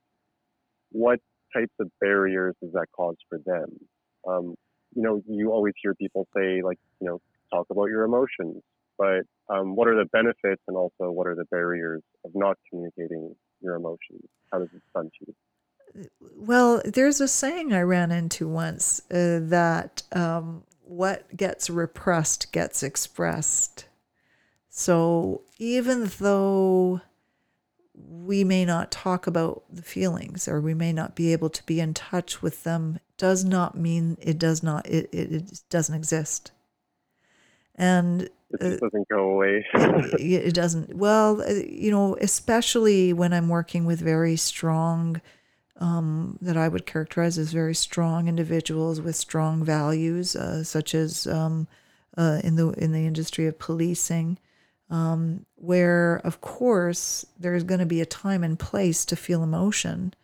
what 0.92 1.18
types 1.54 1.72
of 1.80 1.90
barriers 2.00 2.54
does 2.62 2.72
that 2.72 2.86
cause 2.94 3.16
for 3.28 3.38
them? 3.44 3.66
Um, 4.28 4.54
you 4.94 5.02
know, 5.02 5.22
you 5.26 5.52
always 5.52 5.74
hear 5.82 5.94
people 5.94 6.26
say, 6.36 6.62
like, 6.62 6.78
you 7.00 7.08
know, 7.08 7.20
talk 7.52 7.66
about 7.70 7.86
your 7.86 8.04
emotions, 8.04 8.62
but 8.98 9.22
um, 9.48 9.74
what 9.74 9.88
are 9.88 9.96
the 9.96 10.08
benefits 10.12 10.62
and 10.68 10.76
also 10.76 11.10
what 11.10 11.26
are 11.26 11.34
the 11.34 11.46
barriers 11.50 12.02
of 12.24 12.32
not 12.34 12.56
communicating 12.68 13.34
your 13.60 13.74
emotions? 13.74 14.24
How 14.52 14.58
does 14.58 14.68
it 14.74 14.82
stunt 14.90 15.12
you? 15.20 15.34
Well, 16.36 16.82
there's 16.84 17.20
a 17.20 17.26
saying 17.26 17.72
I 17.72 17.80
ran 17.80 18.12
into 18.12 18.46
once 18.46 19.00
uh, 19.10 19.40
that 19.42 20.02
um, 20.12 20.62
what 20.90 21.36
gets 21.36 21.70
repressed 21.70 22.52
gets 22.52 22.82
expressed. 22.82 23.86
So 24.68 25.42
even 25.58 26.10
though 26.18 27.00
we 27.94 28.44
may 28.44 28.64
not 28.64 28.90
talk 28.90 29.26
about 29.26 29.62
the 29.70 29.82
feelings 29.82 30.48
or 30.48 30.60
we 30.60 30.74
may 30.74 30.92
not 30.92 31.14
be 31.14 31.32
able 31.32 31.50
to 31.50 31.64
be 31.64 31.80
in 31.80 31.94
touch 31.94 32.42
with 32.42 32.64
them 32.64 32.98
does 33.16 33.44
not 33.44 33.76
mean 33.76 34.16
it 34.20 34.38
does 34.38 34.62
not 34.62 34.86
it, 34.86 35.08
it, 35.12 35.32
it 35.32 35.60
doesn't 35.68 35.94
exist 35.94 36.50
and 37.76 38.22
it 38.22 38.58
just 38.60 38.80
doesn't 38.80 39.08
go 39.08 39.30
away. 39.30 39.64
it 39.74 40.54
doesn't. 40.54 40.96
Well, 40.96 41.40
uh, 41.40 41.52
you 41.52 41.92
know, 41.92 42.16
especially 42.20 43.12
when 43.12 43.32
I'm 43.32 43.48
working 43.48 43.84
with 43.84 44.00
very 44.00 44.34
strong, 44.34 45.20
um, 45.80 46.38
that 46.42 46.56
I 46.56 46.68
would 46.68 46.86
characterize 46.86 47.38
as 47.38 47.52
very 47.52 47.74
strong 47.74 48.28
individuals 48.28 49.00
with 49.00 49.16
strong 49.16 49.64
values, 49.64 50.36
uh, 50.36 50.62
such 50.62 50.94
as 50.94 51.26
um, 51.26 51.66
uh, 52.16 52.40
in 52.44 52.56
the 52.56 52.68
in 52.72 52.92
the 52.92 53.06
industry 53.06 53.46
of 53.46 53.58
policing, 53.58 54.38
um, 54.90 55.46
where 55.56 56.20
of 56.22 56.42
course 56.42 57.24
there's 57.38 57.64
going 57.64 57.80
to 57.80 57.86
be 57.86 58.02
a 58.02 58.06
time 58.06 58.44
and 58.44 58.58
place 58.58 59.04
to 59.06 59.16
feel 59.16 59.42
emotion. 59.42 60.14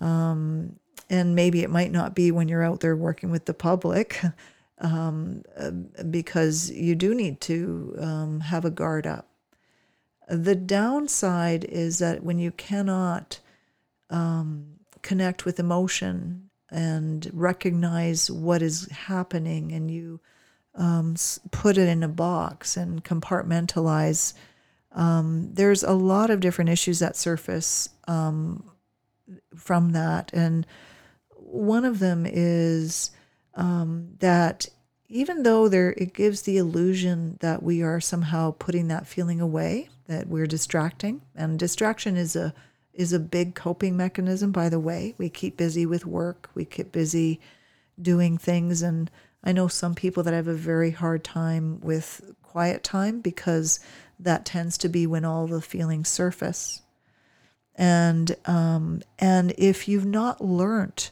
Um, 0.00 0.76
and 1.08 1.34
maybe 1.34 1.62
it 1.62 1.70
might 1.70 1.92
not 1.92 2.14
be 2.14 2.30
when 2.30 2.48
you're 2.48 2.62
out 2.62 2.80
there 2.80 2.96
working 2.96 3.30
with 3.30 3.44
the 3.44 3.54
public, 3.54 4.20
um, 4.78 5.42
uh, 5.56 5.70
because 6.10 6.70
you 6.70 6.96
do 6.96 7.14
need 7.14 7.40
to 7.42 7.96
um, 8.00 8.40
have 8.40 8.64
a 8.64 8.70
guard 8.70 9.06
up. 9.06 9.28
The 10.28 10.54
downside 10.54 11.64
is 11.64 11.98
that 11.98 12.22
when 12.22 12.38
you 12.38 12.52
cannot 12.52 13.40
um, 14.10 14.79
connect 15.02 15.44
with 15.44 15.58
emotion 15.58 16.50
and 16.70 17.28
recognize 17.32 18.30
what 18.30 18.62
is 18.62 18.88
happening 18.90 19.72
and 19.72 19.90
you 19.90 20.20
um, 20.74 21.16
put 21.50 21.76
it 21.76 21.88
in 21.88 22.02
a 22.02 22.08
box 22.08 22.76
and 22.76 23.04
compartmentalize, 23.04 24.34
um, 24.92 25.50
there's 25.52 25.82
a 25.82 25.92
lot 25.92 26.30
of 26.30 26.40
different 26.40 26.70
issues 26.70 26.98
that 27.00 27.16
surface 27.16 27.88
um, 28.08 28.70
from 29.56 29.90
that. 29.92 30.30
And 30.32 30.66
one 31.36 31.84
of 31.84 31.98
them 31.98 32.26
is 32.26 33.10
um, 33.54 34.14
that 34.20 34.68
even 35.08 35.42
though 35.42 35.68
there 35.68 35.90
it 35.96 36.14
gives 36.14 36.42
the 36.42 36.56
illusion 36.56 37.36
that 37.40 37.62
we 37.62 37.82
are 37.82 38.00
somehow 38.00 38.54
putting 38.58 38.88
that 38.88 39.06
feeling 39.06 39.40
away, 39.40 39.88
that 40.06 40.28
we're 40.28 40.46
distracting, 40.46 41.22
and 41.34 41.58
distraction 41.58 42.16
is 42.16 42.36
a 42.36 42.54
is 42.94 43.12
a 43.12 43.18
big 43.18 43.54
coping 43.54 43.96
mechanism. 43.96 44.52
By 44.52 44.68
the 44.68 44.80
way, 44.80 45.14
we 45.18 45.28
keep 45.28 45.56
busy 45.56 45.86
with 45.86 46.06
work, 46.06 46.50
we 46.54 46.64
keep 46.64 46.92
busy 46.92 47.40
doing 48.00 48.38
things, 48.38 48.82
and 48.82 49.10
I 49.42 49.52
know 49.52 49.68
some 49.68 49.94
people 49.94 50.22
that 50.24 50.34
have 50.34 50.48
a 50.48 50.54
very 50.54 50.90
hard 50.90 51.24
time 51.24 51.80
with 51.80 52.34
quiet 52.42 52.82
time 52.82 53.20
because 53.20 53.80
that 54.18 54.44
tends 54.44 54.76
to 54.78 54.88
be 54.88 55.06
when 55.06 55.24
all 55.24 55.46
the 55.46 55.62
feelings 55.62 56.08
surface. 56.08 56.82
And 57.74 58.36
um, 58.44 59.02
and 59.18 59.52
if 59.56 59.88
you've 59.88 60.06
not 60.06 60.44
learned 60.44 61.10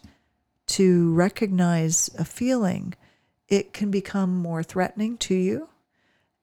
to 0.67 1.15
recognize 1.15 2.11
a 2.19 2.25
feeling, 2.25 2.95
it 3.49 3.73
can 3.73 3.91
become 3.91 4.37
more 4.37 4.63
threatening 4.63 5.17
to 5.19 5.35
you 5.35 5.69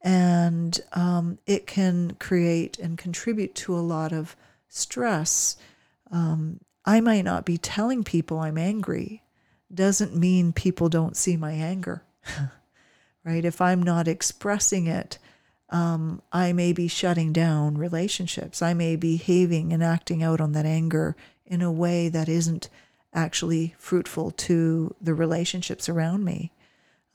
and 0.05 0.79
um, 0.93 1.39
it 1.47 1.65
can 1.65 2.15
create 2.19 2.77
and 2.77 2.95
contribute 2.95 3.55
to 3.55 3.75
a 3.75 3.81
lot 3.81 4.13
of 4.13 4.35
stress. 4.69 5.57
Um, 6.11 6.59
I 6.85 7.01
might 7.01 7.25
not 7.25 7.45
be 7.45 7.57
telling 7.57 8.03
people 8.03 8.39
I'm 8.39 8.57
angry, 8.57 9.23
doesn't 9.73 10.15
mean 10.15 10.53
people 10.53 10.89
don't 10.89 11.17
see 11.17 11.35
my 11.35 11.53
anger, 11.53 12.03
right? 13.23 13.43
If 13.43 13.59
I'm 13.59 13.81
not 13.81 14.07
expressing 14.07 14.87
it, 14.87 15.17
um, 15.69 16.21
I 16.31 16.53
may 16.53 16.73
be 16.73 16.87
shutting 16.87 17.33
down 17.33 17.77
relationships. 17.77 18.61
I 18.61 18.73
may 18.73 18.95
be 18.95 19.17
behaving 19.17 19.73
and 19.73 19.83
acting 19.83 20.21
out 20.21 20.39
on 20.39 20.51
that 20.51 20.65
anger 20.65 21.15
in 21.45 21.61
a 21.61 21.71
way 21.71 22.09
that 22.09 22.29
isn't 22.29 22.69
actually 23.13 23.73
fruitful 23.77 24.31
to 24.31 24.93
the 25.01 25.13
relationships 25.13 25.89
around 25.89 26.23
me. 26.23 26.51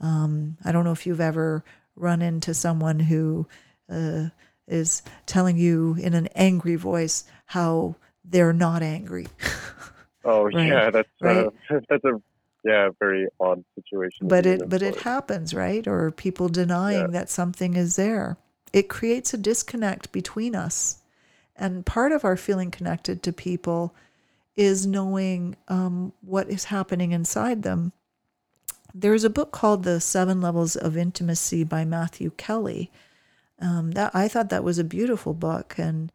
Um, 0.00 0.56
I 0.64 0.72
don't 0.72 0.84
know 0.84 0.92
if 0.92 1.06
you've 1.06 1.20
ever 1.20 1.64
run 1.94 2.22
into 2.22 2.54
someone 2.54 3.00
who 3.00 3.46
uh, 3.88 4.26
is 4.70 5.02
telling 5.26 5.56
you 5.56 5.96
in 6.00 6.14
an 6.14 6.28
angry 6.34 6.76
voice 6.76 7.24
how 7.46 7.96
they're 8.24 8.52
not 8.52 8.82
angry. 8.82 9.26
oh 10.24 10.44
right? 10.44 10.68
yeah, 10.68 10.90
that's 10.90 11.08
uh, 11.22 11.26
right? 11.26 11.46
uh, 11.70 11.80
that's 11.88 12.04
a 12.04 12.22
yeah 12.64 12.90
very 12.98 13.26
odd 13.38 13.64
situation. 13.74 14.28
But 14.28 14.46
it 14.46 14.68
but 14.68 14.82
it 14.82 15.02
happens, 15.02 15.52
right? 15.52 15.86
Or 15.86 16.10
people 16.10 16.48
denying 16.48 17.12
yeah. 17.12 17.18
that 17.18 17.30
something 17.30 17.74
is 17.74 17.96
there. 17.96 18.36
It 18.72 18.88
creates 18.88 19.34
a 19.34 19.38
disconnect 19.38 20.12
between 20.12 20.54
us, 20.54 20.98
and 21.56 21.84
part 21.84 22.12
of 22.12 22.24
our 22.24 22.36
feeling 22.36 22.70
connected 22.70 23.22
to 23.24 23.32
people 23.32 23.94
is 24.56 24.86
knowing 24.86 25.56
um, 25.68 26.12
what 26.20 26.48
is 26.48 26.64
happening 26.64 27.12
inside 27.12 27.62
them. 27.62 27.92
There's 28.92 29.24
a 29.24 29.30
book 29.30 29.52
called 29.52 29.84
The 29.84 30.00
Seven 30.00 30.40
Levels 30.40 30.76
of 30.76 30.96
Intimacy 30.96 31.64
by 31.64 31.84
Matthew 31.84 32.30
Kelly. 32.36 32.90
Um, 33.60 33.90
that 33.92 34.14
I 34.14 34.26
thought 34.28 34.48
that 34.48 34.64
was 34.64 34.78
a 34.78 34.84
beautiful 34.84 35.34
book, 35.34 35.74
and 35.76 36.10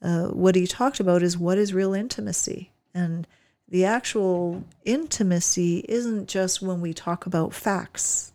uh, 0.00 0.28
what 0.28 0.54
he 0.54 0.66
talked 0.66 1.00
about 1.00 1.22
is 1.22 1.36
what 1.36 1.58
is 1.58 1.74
real 1.74 1.92
intimacy, 1.92 2.70
and 2.94 3.26
the 3.68 3.84
actual 3.84 4.64
intimacy 4.84 5.84
isn't 5.88 6.28
just 6.28 6.62
when 6.62 6.80
we 6.80 6.94
talk 6.94 7.26
about 7.26 7.52
facts. 7.54 8.32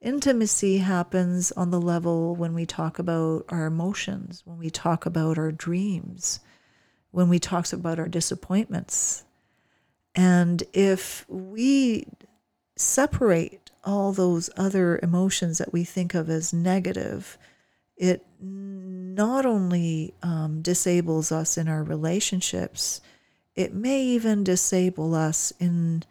Intimacy 0.00 0.78
happens 0.78 1.50
on 1.52 1.70
the 1.70 1.80
level 1.80 2.36
when 2.36 2.54
we 2.54 2.64
talk 2.64 3.00
about 3.00 3.44
our 3.48 3.66
emotions, 3.66 4.42
when 4.44 4.58
we 4.58 4.70
talk 4.70 5.06
about 5.06 5.38
our 5.38 5.50
dreams, 5.50 6.38
when 7.10 7.28
we 7.28 7.40
talk 7.40 7.72
about 7.72 7.98
our 7.98 8.06
disappointments. 8.06 9.24
And 10.14 10.62
if 10.72 11.24
we 11.28 12.06
separate 12.76 13.70
all 13.84 14.12
those 14.12 14.50
other 14.56 15.00
emotions 15.02 15.58
that 15.58 15.72
we 15.72 15.82
think 15.82 16.14
of 16.14 16.30
as 16.30 16.52
negative, 16.52 17.36
it 17.98 18.24
not 18.40 19.44
only 19.44 20.14
um, 20.22 20.62
disables 20.62 21.32
us 21.32 21.58
in 21.58 21.68
our 21.68 21.82
relationships, 21.82 23.00
it 23.54 23.74
may 23.74 24.02
even 24.02 24.44
disable 24.44 25.14
us 25.14 25.52
in 25.58 26.04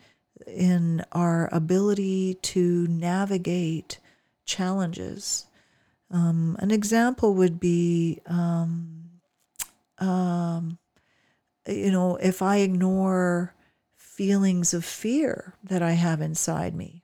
in 0.46 1.04
our 1.12 1.50
ability 1.52 2.36
to 2.36 2.88
navigate 2.88 4.00
challenges. 4.46 5.46
Um, 6.12 6.56
an 6.60 6.72
example 6.72 7.34
would 7.36 7.60
be, 7.60 8.22
um, 8.28 9.10
um, 9.98 10.78
you 11.68 11.92
know, 11.92 12.16
if 12.18 12.42
I 12.42 12.58
ignore 12.58 13.56
feelings 13.98 14.74
of 14.74 14.86
fear 14.86 15.56
that 15.64 15.82
I 15.82 15.92
have 15.92 16.22
inside 16.22 16.76
me, 16.76 17.04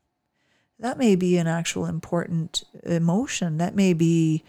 that 0.80 0.98
may 0.98 1.16
be 1.16 1.38
an 1.38 1.48
actual 1.48 1.86
important 1.86 2.63
emotion. 2.84 3.58
That 3.58 3.75
may 3.75 3.94
be 3.94 4.44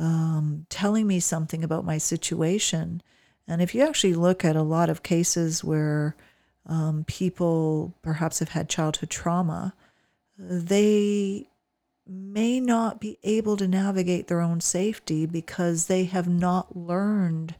um, 0.00 0.66
telling 0.70 1.06
me 1.06 1.20
something 1.20 1.62
about 1.62 1.84
my 1.84 1.98
situation. 1.98 3.02
And 3.46 3.60
if 3.60 3.74
you 3.74 3.82
actually 3.82 4.14
look 4.14 4.44
at 4.44 4.56
a 4.56 4.62
lot 4.62 4.88
of 4.88 5.02
cases 5.02 5.62
where 5.62 6.16
um, 6.66 7.04
people 7.06 7.94
perhaps 8.02 8.38
have 8.38 8.48
had 8.48 8.68
childhood 8.68 9.10
trauma, 9.10 9.74
they 10.38 11.48
may 12.06 12.58
not 12.58 13.00
be 13.00 13.18
able 13.22 13.56
to 13.58 13.68
navigate 13.68 14.26
their 14.26 14.40
own 14.40 14.60
safety 14.60 15.26
because 15.26 15.86
they 15.86 16.04
have 16.04 16.26
not 16.26 16.74
learned 16.74 17.54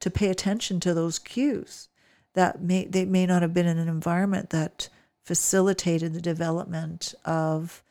to 0.00 0.10
pay 0.10 0.28
attention 0.28 0.78
to 0.80 0.92
those 0.94 1.18
cues. 1.18 1.88
That 2.34 2.62
may 2.62 2.84
they 2.84 3.04
may 3.04 3.26
not 3.26 3.42
have 3.42 3.54
been 3.54 3.66
in 3.66 3.78
an 3.78 3.88
environment 3.88 4.50
that 4.50 4.88
facilitated 5.24 6.14
the 6.14 6.20
development 6.20 7.14
of 7.24 7.82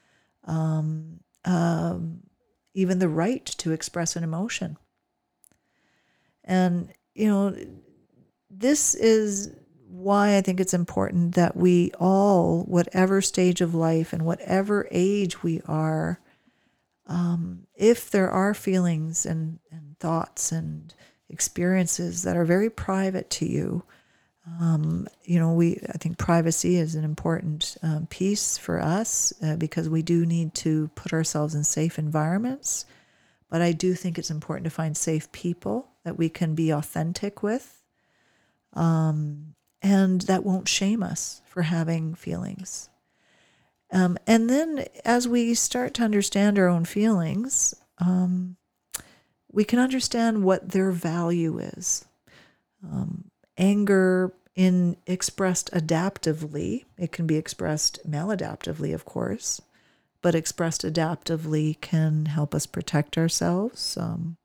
um, 0.45 1.19
um, 1.43 2.21
even 2.77 2.99
the 2.99 3.09
right 3.09 3.43
to 3.43 3.71
express 3.71 4.15
an 4.15 4.23
emotion. 4.23 4.77
And 6.43 6.93
you 7.15 7.27
know, 7.27 7.55
this 8.51 8.93
is 8.93 9.51
why 9.89 10.37
I 10.37 10.41
think 10.41 10.59
it's 10.59 10.75
important 10.75 11.33
that 11.33 11.57
we 11.57 11.91
all, 11.99 12.63
whatever 12.65 13.19
stage 13.21 13.61
of 13.61 13.73
life 13.73 14.13
and 14.13 14.23
whatever 14.25 14.87
age 14.91 15.41
we 15.41 15.59
are, 15.65 16.19
um, 17.07 17.65
if 17.73 18.11
there 18.11 18.29
are 18.29 18.53
feelings 18.53 19.25
and, 19.25 19.57
and 19.71 19.97
thoughts 19.99 20.51
and 20.51 20.93
experiences 21.29 22.21
that 22.23 22.37
are 22.37 22.45
very 22.45 22.69
private 22.69 23.31
to 23.31 23.47
you, 23.47 23.83
um, 24.59 25.07
you 25.23 25.39
know, 25.39 25.53
we 25.53 25.79
I 25.89 25.97
think 25.97 26.17
privacy 26.17 26.77
is 26.77 26.95
an 26.95 27.03
important 27.03 27.77
um, 27.83 28.07
piece 28.07 28.57
for 28.57 28.81
us 28.81 29.33
uh, 29.43 29.55
because 29.55 29.89
we 29.89 30.01
do 30.01 30.25
need 30.25 30.53
to 30.55 30.89
put 30.95 31.13
ourselves 31.13 31.53
in 31.53 31.63
safe 31.63 31.99
environments. 31.99 32.85
But 33.49 33.61
I 33.61 33.71
do 33.71 33.93
think 33.93 34.17
it's 34.17 34.31
important 34.31 34.65
to 34.65 34.69
find 34.69 34.95
safe 34.95 35.31
people 35.31 35.89
that 36.03 36.17
we 36.17 36.29
can 36.29 36.55
be 36.55 36.71
authentic 36.71 37.43
with. 37.43 37.81
Um, 38.73 39.55
and 39.81 40.21
that 40.21 40.43
won't 40.43 40.67
shame 40.67 41.03
us 41.03 41.41
for 41.45 41.61
having 41.61 42.15
feelings. 42.15 42.89
Um, 43.91 44.17
and 44.27 44.49
then 44.49 44.85
as 45.05 45.27
we 45.27 45.53
start 45.53 45.93
to 45.95 46.03
understand 46.03 46.59
our 46.59 46.67
own 46.67 46.83
feelings, 46.83 47.73
um, 47.99 48.57
we 49.51 49.63
can 49.63 49.79
understand 49.79 50.43
what 50.43 50.69
their 50.69 50.91
value 50.91 51.57
is. 51.59 52.05
Um, 52.83 53.31
anger, 53.57 54.33
in 54.57 54.97
expressed 55.05 55.71
adaptively, 55.71 56.85
it 56.97 57.11
can 57.11 57.27
be 57.27 57.35
expressed 57.35 57.99
maladaptively, 58.09 58.91
of 58.91 59.05
course, 59.05 59.61
but 60.23 60.33
expressed 60.33 60.81
adaptively 60.81 61.79
can 61.79 62.25
help 62.25 62.55
us 62.55 62.65
protect 62.65 63.19
ourselves. 63.19 63.95
Um, 63.97 64.37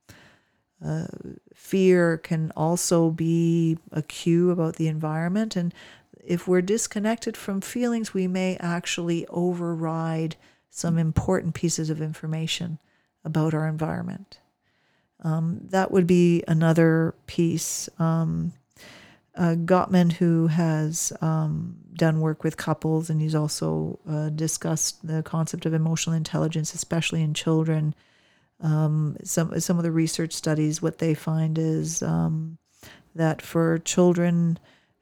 uh, 0.84 1.06
fear 1.54 2.18
can 2.18 2.52
also 2.54 3.08
be 3.08 3.78
a 3.90 4.02
cue 4.02 4.50
about 4.50 4.76
the 4.76 4.86
environment. 4.86 5.56
And 5.56 5.72
if 6.22 6.46
we're 6.46 6.60
disconnected 6.60 7.34
from 7.34 7.62
feelings, 7.62 8.12
we 8.12 8.26
may 8.26 8.58
actually 8.60 9.26
override 9.28 10.36
some 10.68 10.98
important 10.98 11.54
pieces 11.54 11.88
of 11.88 12.02
information 12.02 12.78
about 13.24 13.54
our 13.54 13.66
environment. 13.66 14.40
Um, 15.20 15.60
that 15.70 15.90
would 15.90 16.06
be 16.06 16.42
another 16.46 17.14
piece. 17.26 17.88
Um, 17.98 18.52
uh, 19.34 19.54
Gottman, 19.56 20.12
who 20.12 20.46
has 20.48 21.12
um, 21.20 21.76
done 21.94 22.20
work 22.20 22.44
with 22.44 22.56
couples, 22.56 23.08
and 23.08 23.20
he's 23.20 23.34
also 23.34 23.98
uh, 24.08 24.28
discussed 24.28 25.06
the 25.06 25.22
concept 25.22 25.64
of 25.66 25.74
emotional 25.74 26.14
intelligence, 26.14 26.74
especially 26.74 27.22
in 27.22 27.34
children. 27.34 27.94
Um, 28.60 29.16
some 29.24 29.58
some 29.60 29.78
of 29.78 29.84
the 29.84 29.90
research 29.90 30.32
studies, 30.32 30.82
what 30.82 30.98
they 30.98 31.14
find 31.14 31.58
is 31.58 32.02
um, 32.02 32.58
that 33.14 33.42
for 33.42 33.78
children 33.78 34.58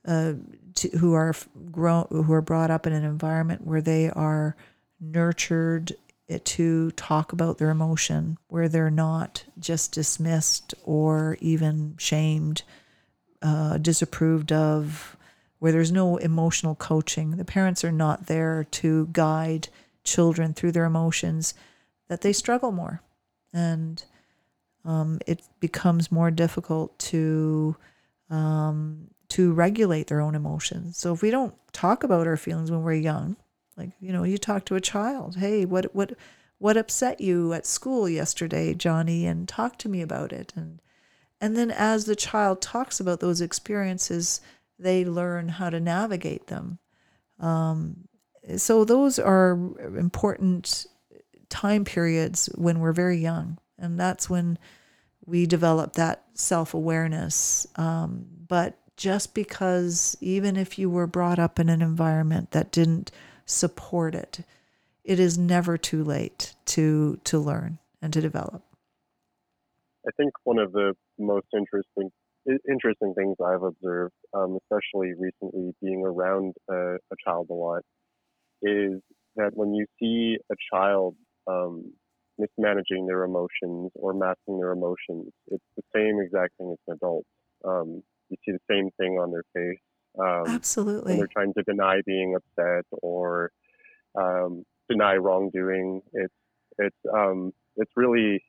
uh, 0.07 0.35
to, 0.77 0.88
who 0.99 1.12
are 1.14 1.35
grown, 1.71 2.07
who 2.11 2.33
are 2.33 2.40
brought 2.40 2.71
up 2.71 2.87
in 2.87 2.93
an 2.93 3.05
environment 3.05 3.66
where 3.66 3.83
they 3.83 4.11
are 4.11 4.57
nurtured 5.01 5.93
to 6.38 6.90
talk 6.93 7.33
about 7.33 7.59
their 7.59 7.71
emotion, 7.71 8.38
where 8.49 8.69
they're 8.69 8.90
not 8.90 9.45
just 9.59 9.93
dismissed 9.93 10.75
or 10.85 11.37
even 11.40 11.97
shamed, 11.99 12.62
uh, 13.42 13.79
disapproved 13.79 14.53
of, 14.53 15.16
where 15.59 15.72
there's 15.72 15.92
no 15.92 16.16
emotional 16.16 16.74
coaching. 16.74 17.37
The 17.37 17.44
parents 17.44 17.85
are 17.85 17.92
not 17.92 18.26
there 18.26 18.64
to 18.64 19.09
guide 19.12 19.68
children 20.05 20.55
through 20.55 20.72
their 20.72 20.87
emotions, 20.87 21.55
that 22.09 22.22
they 22.22 22.33
struggle 22.33 22.72
more 22.72 23.03
and 23.53 24.05
um, 24.85 25.18
it 25.26 25.42
becomes 25.61 26.11
more 26.11 26.31
difficult 26.31 26.98
to 26.98 27.76
um, 28.31 29.09
to 29.29 29.53
regulate 29.53 30.07
their 30.07 30.20
own 30.20 30.35
emotions. 30.35 30.96
So 30.96 31.12
if 31.12 31.22
we 31.22 31.31
don't 31.31 31.55
talk 31.72 32.03
about 32.03 32.26
our 32.26 32.37
feelings 32.37 32.70
when 32.70 32.83
we're 32.83 32.94
young, 32.94 33.37
like 33.76 33.90
you 34.00 34.12
know, 34.12 34.24
you 34.24 34.38
talk 34.38 34.64
to 34.66 34.76
a 34.76 34.81
child, 34.81 35.37
hey, 35.37 35.64
what 35.64 35.94
what 35.94 36.14
what 36.59 36.76
upset 36.76 37.20
you 37.20 37.53
at 37.53 37.66
school 37.66 38.09
yesterday, 38.09 38.74
Johnny, 38.74 39.26
and 39.26 39.48
talk 39.48 39.79
to 39.79 39.88
me 39.88 40.03
about 40.03 40.33
it. 40.33 40.53
And 40.57 40.81
and 41.40 41.57
then 41.57 41.70
as 41.70 42.05
the 42.05 42.16
child 42.16 42.61
talks 42.61 43.00
about 43.00 43.20
those 43.20 43.40
experiences, 43.40 44.40
they 44.79 45.05
learn 45.05 45.48
how 45.48 45.70
to 45.70 45.81
navigate 45.81 46.48
them. 46.48 46.79
Um, 47.38 48.09
so 48.57 48.85
those 48.85 49.18
are 49.18 49.53
important 49.96 50.87
time 51.48 51.85
periods 51.85 52.48
when 52.55 52.81
we're 52.81 52.92
very 52.92 53.18
young. 53.18 53.59
And 53.79 53.98
that's 53.98 54.29
when 54.29 54.59
we 55.24 55.46
develop 55.46 55.94
that 55.94 56.24
self 56.35 56.74
awareness. 56.74 57.66
Um, 57.76 58.26
but 58.48 58.79
just 58.96 59.35
because, 59.35 60.16
even 60.20 60.57
if 60.57 60.79
you 60.79 60.90
were 60.90 61.07
brought 61.07 61.38
up 61.38 61.59
in 61.59 61.68
an 61.68 61.81
environment 61.83 62.50
that 62.50 62.70
didn't 62.70 63.11
support 63.46 64.14
it, 64.14 64.40
it 65.05 65.18
is 65.18 65.38
never 65.38 65.79
too 65.79 66.05
late 66.05 66.55
to 66.66 67.18
to 67.24 67.38
learn 67.38 67.79
and 68.03 68.12
to 68.12 68.20
develop. 68.20 68.62
I 70.07 70.11
think 70.16 70.33
one 70.44 70.59
of 70.59 70.72
the 70.72 70.94
most 71.20 71.46
interesting 71.56 72.11
interesting 72.68 73.12
things 73.14 73.37
I've 73.44 73.62
observed, 73.62 74.14
um, 74.33 74.56
especially 74.62 75.12
recently 75.18 75.74
being 75.83 76.02
around 76.04 76.54
a, 76.70 76.94
a, 76.94 77.16
child 77.22 77.48
a 77.50 77.52
lot, 77.54 77.83
is 78.62 79.02
that 79.37 79.50
when 79.52 79.74
you 79.74 79.85
see 80.00 80.38
a 80.50 80.54
child 80.72 81.16
um, 81.46 81.92
mismanaging 82.40 83.06
their 83.06 83.24
emotions 83.24 83.90
or 83.94 84.14
masking 84.14 84.59
their 84.59 84.72
emotions. 84.72 85.30
It's 85.48 85.64
the 85.76 85.83
same 85.94 86.18
exact 86.20 86.56
thing 86.56 86.72
as 86.72 86.78
an 86.88 86.94
adult. 86.94 87.24
Um, 87.64 88.02
you 88.30 88.37
see 88.44 88.52
the 88.52 88.74
same 88.74 88.90
thing 88.98 89.18
on 89.18 89.30
their 89.30 89.44
face. 89.54 89.78
Um, 90.18 90.54
Absolutely. 90.54 91.12
When 91.12 91.18
they're 91.18 91.28
trying 91.33 91.54
to 91.54 91.62
deny 91.62 92.00
being 92.06 92.35
upset 92.35 92.85
or 93.02 93.52
um, 94.18 94.64
deny 94.88 95.16
wrongdoing. 95.16 96.00
It's 96.12 96.35
it's 96.78 96.96
um, 97.12 97.52
it's 97.76 97.92
really 97.96 98.42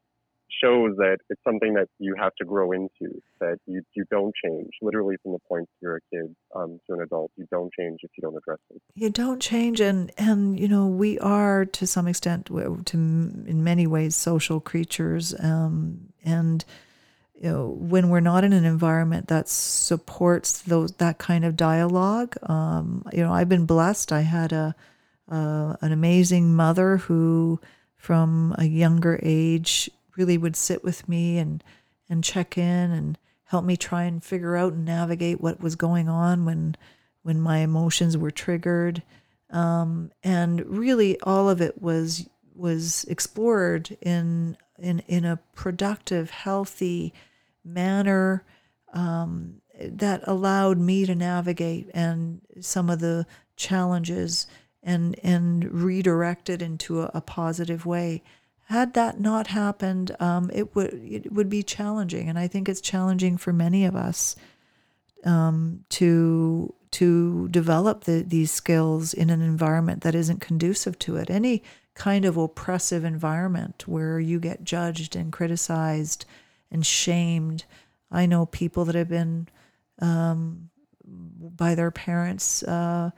shows 0.64 0.96
that 0.98 1.18
it's 1.30 1.42
something 1.48 1.74
that 1.76 1.88
you 2.00 2.16
have 2.20 2.34
to 2.40 2.46
grow 2.46 2.72
into, 2.72 3.22
that 3.40 3.58
you, 3.66 3.82
you 3.96 4.04
don't 4.12 4.34
change, 4.44 4.70
literally 4.82 5.16
from 5.24 5.32
the 5.32 5.40
point 5.48 5.68
you're 5.82 5.98
a 5.98 6.00
kid 6.12 6.36
um, 6.56 6.80
to 6.88 6.96
an 6.96 7.02
adult. 7.02 7.32
You 7.38 7.48
don't 7.52 7.72
change 7.78 8.00
if 8.04 8.12
you 8.18 8.22
don't 8.22 8.36
address 8.36 8.60
it. 8.70 8.82
You 8.96 9.10
don't 9.10 9.42
change. 9.42 9.80
And, 9.80 10.12
and 10.18 10.60
you 10.60 10.68
know, 10.68 10.88
we 10.88 11.18
are 11.20 11.66
to 11.66 11.88
some 11.88 12.08
extent, 12.08 12.48
to 12.48 12.98
in 12.98 13.64
many 13.64 13.88
ways, 13.88 14.16
social 14.16 14.60
creatures. 14.60 15.34
Um, 15.40 16.14
and, 16.24 16.66
you 17.34 17.50
know, 17.50 17.70
when 17.80 18.10
we're 18.10 18.20
not 18.20 18.44
in 18.44 18.54
an 18.54 18.66
environment 18.66 19.28
that 19.30 19.50
supports 19.50 20.62
those 20.62 20.92
that 20.94 21.18
kind 21.18 21.46
of 21.46 21.56
dialogue, 21.56 22.36
um, 22.44 23.04
you 23.14 23.24
know, 23.24 23.32
I've 23.32 23.50
been 23.50 23.66
blessed. 23.66 24.12
I 24.12 24.22
had 24.22 24.52
a 24.52 24.76
uh, 25.32 25.78
an 25.82 25.92
amazing 25.92 26.56
mother 26.56 26.98
who 26.98 27.60
from 27.96 28.54
a 28.58 28.66
younger 28.66 29.20
age 29.24 29.90
really 30.16 30.38
would 30.38 30.56
sit 30.56 30.84
with 30.84 31.08
me 31.08 31.38
and 31.38 31.64
and 32.10 32.24
check 32.24 32.58
in 32.58 32.92
and 32.92 33.18
help 33.46 33.64
me 33.64 33.78
try 33.78 34.04
and 34.04 34.24
figure 34.24 34.56
out 34.56 34.74
and 34.74 34.86
navigate 34.86 35.42
what 35.42 35.62
was 35.62 35.76
going 35.76 36.10
on 36.10 36.46
when 36.46 36.76
when 37.24 37.40
my 37.40 37.60
emotions 37.60 38.18
were 38.18 38.32
triggered 38.32 39.04
um, 39.52 40.12
and 40.24 40.66
really 40.66 41.20
all 41.22 41.50
of 41.50 41.62
it 41.62 41.82
was 41.82 42.28
was 42.56 43.06
explored 43.06 43.96
in 44.02 44.58
in 44.80 45.00
in 45.08 45.26
a 45.26 45.40
productive 45.56 46.30
healthy 46.30 47.14
manner 47.64 48.44
um, 48.94 49.62
that 49.80 50.22
allowed 50.26 50.78
me 50.78 51.06
to 51.06 51.16
navigate 51.16 51.90
and 51.94 52.42
some 52.60 52.90
of 52.90 53.00
the 53.00 53.26
challenges 53.56 54.48
and 54.84 55.18
and 55.24 55.72
redirect 55.72 56.50
it 56.50 56.62
into 56.62 57.02
a, 57.02 57.12
a 57.14 57.22
positive 57.22 57.86
way. 57.86 58.24
Had 58.72 58.94
that 58.94 59.20
not 59.20 59.48
happened, 59.48 60.16
um, 60.22 60.50
it 60.54 60.74
would 60.76 60.94
it 60.94 61.34
would 61.34 61.50
be 61.50 61.62
challenging, 61.62 62.30
and 62.30 62.40
I 62.40 62.48
think 62.48 62.70
it's 62.70 62.80
challenging 62.80 63.36
for 63.36 63.52
many 63.52 63.84
of 63.84 63.98
us 63.98 64.38
um, 65.26 65.84
to 65.90 66.74
to 66.92 67.50
develop 67.50 68.06
the, 68.06 68.24
these 68.26 68.50
skills 68.50 69.14
in 69.14 69.30
an 69.30 69.42
environment 69.42 70.04
that 70.04 70.16
isn't 70.16 70.40
conducive 70.40 70.98
to 71.00 71.18
it. 71.18 71.30
Any 71.30 71.64
kind 71.96 72.24
of 72.24 72.38
oppressive 72.38 73.04
environment 73.04 73.90
where 73.90 74.22
you 74.22 74.40
get 74.40 74.64
judged 74.64 75.18
and 75.18 75.34
criticized 75.34 76.24
and 76.72 76.86
shamed. 76.86 77.66
I 78.10 78.26
know 78.26 78.46
people 78.46 78.86
that 78.86 78.96
have 78.96 79.10
been 79.10 79.50
um, 80.00 80.70
by 81.06 81.76
their 81.76 81.92
parents 81.92 82.64
uh, 82.64 83.12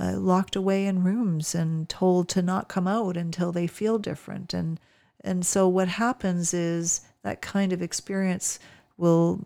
uh, 0.00 0.16
locked 0.16 0.56
away 0.56 0.86
in 0.86 1.04
rooms 1.04 1.54
and 1.54 1.88
told 1.88 2.28
to 2.30 2.42
not 2.42 2.68
come 2.68 2.88
out 2.88 3.16
until 3.16 3.52
they 3.52 3.68
feel 3.68 3.98
different. 3.98 4.52
And 4.52 4.80
and 5.26 5.44
so 5.44 5.68
what 5.68 5.88
happens 5.88 6.54
is 6.54 7.02
that 7.22 7.42
kind 7.42 7.72
of 7.72 7.82
experience 7.82 8.58
will 8.96 9.40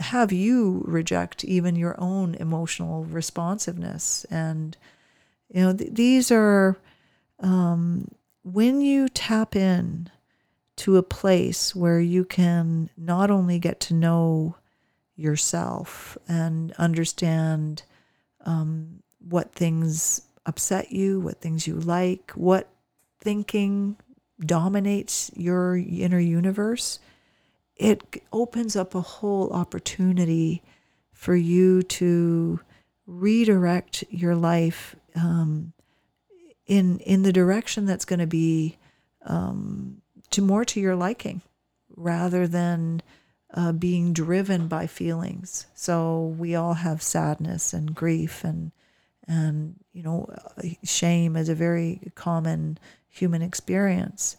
have 0.00 0.32
you 0.32 0.82
reject 0.86 1.44
even 1.44 1.76
your 1.76 1.94
own 1.98 2.34
emotional 2.34 3.04
responsiveness. 3.04 4.24
And 4.30 4.76
you 5.52 5.62
know 5.62 5.72
th- 5.74 5.92
these 5.92 6.30
are 6.30 6.78
um, 7.38 8.08
when 8.42 8.80
you 8.80 9.08
tap 9.08 9.54
in 9.54 10.10
to 10.76 10.96
a 10.96 11.02
place 11.02 11.74
where 11.74 12.00
you 12.00 12.24
can 12.24 12.88
not 12.96 13.30
only 13.30 13.58
get 13.58 13.80
to 13.80 13.94
know 13.94 14.56
yourself 15.16 16.16
and 16.26 16.72
understand 16.72 17.82
um, 18.46 19.02
what 19.18 19.52
things 19.52 20.22
upset 20.46 20.90
you, 20.90 21.20
what 21.20 21.40
things 21.40 21.66
you 21.66 21.74
like, 21.74 22.30
what 22.32 22.68
thinking 23.20 23.96
dominates 24.44 25.30
your 25.34 25.76
inner 25.76 26.18
universe, 26.18 26.98
it 27.76 28.22
opens 28.32 28.76
up 28.76 28.94
a 28.94 29.00
whole 29.00 29.52
opportunity 29.52 30.62
for 31.12 31.34
you 31.34 31.82
to 31.82 32.60
redirect 33.06 34.04
your 34.10 34.34
life 34.34 34.96
um, 35.14 35.72
in 36.66 36.98
in 37.00 37.22
the 37.22 37.32
direction 37.32 37.84
that's 37.84 38.04
going 38.04 38.20
to 38.20 38.26
be 38.26 38.78
um, 39.26 40.00
to 40.30 40.40
more 40.40 40.64
to 40.64 40.80
your 40.80 40.94
liking, 40.94 41.42
rather 41.96 42.46
than 42.46 43.02
uh, 43.52 43.72
being 43.72 44.12
driven 44.12 44.68
by 44.68 44.86
feelings. 44.86 45.66
So 45.74 46.34
we 46.38 46.54
all 46.54 46.74
have 46.74 47.02
sadness 47.02 47.72
and 47.72 47.94
grief 47.94 48.44
and 48.44 48.72
and 49.26 49.76
you 49.92 50.02
know 50.02 50.28
shame 50.84 51.36
is 51.36 51.48
a 51.48 51.54
very 51.54 52.00
common 52.14 52.78
human 53.10 53.42
experience. 53.42 54.36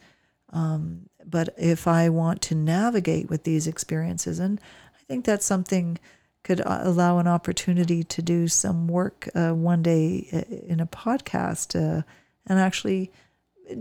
Um, 0.49 1.09
but 1.25 1.53
if 1.57 1.87
I 1.87 2.09
want 2.09 2.41
to 2.43 2.55
navigate 2.55 3.29
with 3.29 3.43
these 3.43 3.67
experiences, 3.67 4.39
and 4.39 4.59
I 4.95 5.03
think 5.07 5.25
that's 5.25 5.45
something 5.45 5.99
could 6.43 6.61
uh, 6.61 6.79
allow 6.83 7.19
an 7.19 7.27
opportunity 7.27 8.03
to 8.03 8.21
do 8.21 8.47
some 8.47 8.87
work 8.87 9.29
uh, 9.35 9.51
one 9.51 9.83
day 9.83 10.27
uh, 10.33 10.55
in 10.67 10.79
a 10.79 10.87
podcast 10.87 11.75
uh, 11.75 12.01
and 12.47 12.59
actually 12.59 13.11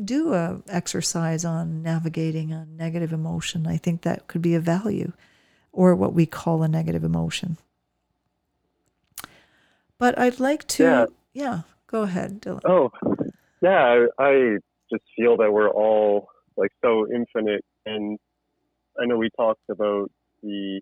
do 0.04 0.34
a 0.34 0.62
exercise 0.68 1.44
on 1.44 1.82
navigating 1.82 2.52
a 2.52 2.66
negative 2.66 3.12
emotion. 3.12 3.66
I 3.66 3.76
think 3.76 4.02
that 4.02 4.28
could 4.28 4.42
be 4.42 4.54
a 4.54 4.60
value 4.60 5.12
or 5.72 5.94
what 5.94 6.12
we 6.12 6.26
call 6.26 6.62
a 6.62 6.68
negative 6.68 7.02
emotion. 7.02 7.56
But 9.98 10.18
I'd 10.18 10.40
like 10.40 10.66
to 10.68 10.82
yeah, 10.82 11.06
yeah 11.32 11.60
go 11.86 12.02
ahead, 12.02 12.42
Dylan. 12.42 12.60
Oh. 12.64 12.90
Yeah, 13.62 14.06
I, 14.18 14.24
I 14.24 14.58
just 14.90 15.04
feel 15.16 15.36
that 15.38 15.52
we're 15.52 15.70
all 15.70 16.28
like 16.56 16.70
so 16.82 17.06
infinite 17.12 17.64
and 17.86 18.18
I 19.00 19.06
know 19.06 19.16
we 19.16 19.30
talked 19.36 19.62
about 19.70 20.10
the 20.42 20.80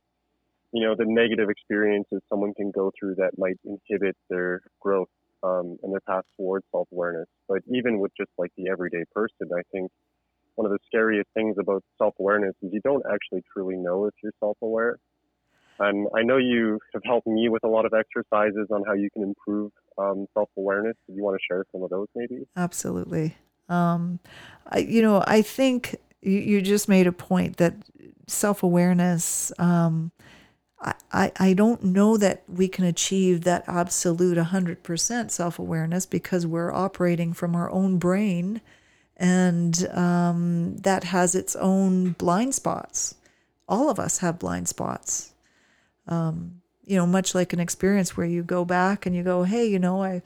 you 0.73 0.87
know 0.87 0.94
the 0.97 1.05
negative 1.07 1.49
experiences 1.51 2.21
someone 2.29 2.55
can 2.55 2.71
go 2.71 2.92
through 2.99 3.16
that 3.16 3.33
might 3.38 3.59
inhibit 3.64 4.16
their 4.29 4.62
growth 4.81 5.09
um, 5.42 5.79
and 5.83 5.92
their 5.92 6.01
path 6.01 6.25
towards 6.37 6.64
self 6.71 6.88
awareness. 6.92 7.27
But 7.49 7.62
even 7.68 7.99
with 7.99 8.12
just 8.18 8.31
like 8.38 8.51
the 8.57 8.68
everyday 8.71 9.05
person, 9.14 9.49
I 9.57 9.62
think 9.73 9.90
one 10.57 10.66
of 10.66 10.73
the 10.73 10.79
scariest 10.87 11.29
things 11.35 11.57
about 11.59 11.83
self 11.97 12.14
awareness 12.18 12.55
is 12.62 12.71
you 12.73 12.81
don't 12.83 13.05
actually 13.12 13.42
truly 13.53 13.77
know 13.77 14.07
if 14.07 14.14
you're 14.23 14.33
self 14.40 14.57
aware. 14.62 14.99
And 15.81 16.09
I 16.16 16.23
know 16.23 16.38
you 16.38 16.81
have 16.92 17.03
helped 17.05 17.29
me 17.29 17.49
with 17.49 17.62
a 17.62 17.68
lot 17.68 17.87
of 17.87 17.92
exercises 17.94 18.66
on 18.73 18.83
how 18.85 18.94
you 18.94 19.09
can 19.12 19.23
improve 19.23 19.71
um, 19.97 20.27
self 20.35 20.49
awareness. 20.57 20.97
Do 21.07 21.14
you 21.14 21.23
want 21.23 21.37
to 21.37 21.44
share 21.49 21.64
some 21.73 21.83
of 21.83 21.90
those, 21.90 22.09
maybe? 22.14 22.47
Absolutely. 22.57 23.37
Um, 23.69 24.19
I, 24.67 24.79
you 24.79 25.03
know, 25.03 25.23
I 25.27 25.43
think 25.43 25.97
you, 26.23 26.39
you 26.39 26.63
just 26.63 26.89
made 26.89 27.07
a 27.07 27.13
point 27.13 27.57
that 27.59 27.75
self 28.27 28.63
awareness. 28.63 29.53
Um, 29.59 30.13
I, 30.81 31.33
I 31.37 31.55
don't 31.55 31.83
know 31.83 32.17
that 32.19 32.45
we 32.47 32.69
can 32.69 32.85
achieve 32.85 33.43
that 33.43 33.65
absolute 33.67 34.39
100% 34.39 35.31
self 35.31 35.59
awareness 35.59 36.07
because 36.07 36.47
we're 36.47 36.73
operating 36.73 37.33
from 37.33 37.57
our 37.57 37.71
own 37.71 37.99
brain 37.99 38.61
and 39.17 39.89
um, 39.91 40.77
that 40.79 41.05
has 41.05 41.35
its 41.35 41.57
own 41.57 42.13
blind 42.13 42.55
spots. 42.55 43.17
All 43.69 43.91
of 43.91 43.99
us 43.99 44.19
have 44.19 44.39
blind 44.39 44.69
spots. 44.69 45.33
Um, 46.07 46.63
you 46.85 46.97
know, 46.97 47.07
much 47.07 47.35
like 47.35 47.53
an 47.53 47.61
experience 47.61 48.17
where 48.17 48.27
you 48.27 48.43
go 48.43 48.65
back 48.65 49.05
and 49.05 49.15
you 49.15 49.23
go, 49.23 49.43
hey, 49.43 49.67
you 49.67 49.79
know, 49.79 50.03
I 50.03 50.23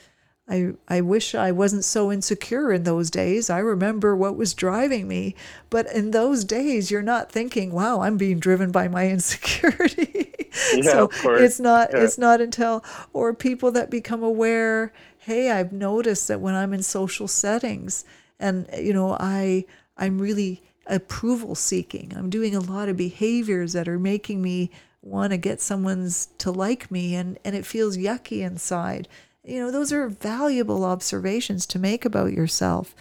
I, 0.49 0.73
I 0.89 1.01
wish 1.01 1.35
I 1.35 1.53
wasn't 1.53 1.85
so 1.85 2.11
insecure 2.11 2.73
in 2.73 2.83
those 2.83 3.11
days. 3.11 3.49
I 3.49 3.59
remember 3.59 4.17
what 4.17 4.37
was 4.37 4.55
driving 4.55 5.07
me. 5.07 5.37
But 5.71 5.87
in 5.93 6.11
those 6.11 6.45
days, 6.45 6.91
you're 6.91 7.01
not 7.01 7.31
thinking, 7.31 7.73
wow, 7.73 8.01
I'm 8.01 8.17
being 8.17 8.41
driven 8.41 8.73
by 8.73 8.89
my 8.89 9.09
insecurity. 9.11 10.35
Yeah, 10.75 10.83
so 10.83 11.11
it's 11.25 11.59
not 11.59 11.91
yeah. 11.93 12.01
it's 12.01 12.19
not 12.19 12.43
until 12.43 12.85
or 13.15 13.33
people 13.33 13.71
that 13.73 13.89
become 13.89 14.23
aware, 14.23 14.93
hey, 15.19 15.51
I've 15.51 15.73
noticed 15.73 16.29
that 16.29 16.43
when 16.43 16.55
I'm 16.55 16.75
in 16.75 16.83
social 16.83 17.27
settings 17.27 18.05
and 18.39 18.69
you 18.77 18.93
know, 18.93 19.17
I 19.19 19.65
I'm 19.97 20.19
really 20.19 20.63
approval 20.87 21.55
seeking. 21.55 22.13
I'm 22.15 22.29
doing 22.29 22.55
a 22.55 22.61
lot 22.61 22.89
of 22.89 22.97
behaviors 22.97 23.73
that 23.73 23.89
are 23.89 23.99
making 23.99 24.43
me 24.43 24.71
want 25.01 25.31
to 25.33 25.37
get 25.37 25.61
someone's 25.61 26.29
to 26.39 26.51
like 26.51 26.91
me 26.91 27.15
and, 27.15 27.39
and 27.45 27.57
it 27.57 27.67
feels 27.67 27.97
yucky 27.97 28.41
inside 28.41 29.09
you 29.45 29.61
know, 29.61 29.71
those 29.71 29.93
are 29.93 30.09
valuable 30.09 30.85
observations 30.85 31.67
to 31.67 31.79
make 31.79 32.05
about 32.05 32.33
yourself. 32.33 32.95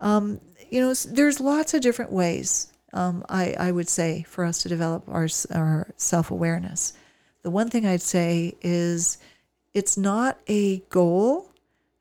Um, 0.00 0.40
you 0.70 0.80
know, 0.80 0.94
there's 0.94 1.40
lots 1.40 1.74
of 1.74 1.80
different 1.80 2.12
ways, 2.12 2.72
um, 2.92 3.24
I, 3.28 3.54
I 3.58 3.72
would 3.72 3.88
say, 3.88 4.24
for 4.28 4.44
us 4.44 4.62
to 4.62 4.68
develop 4.68 5.04
our, 5.08 5.28
our 5.52 5.92
self 5.96 6.30
awareness. 6.30 6.92
The 7.42 7.50
one 7.50 7.68
thing 7.68 7.84
I'd 7.84 8.02
say 8.02 8.54
is 8.62 9.18
it's 9.74 9.96
not 9.96 10.38
a 10.48 10.78
goal 10.90 11.50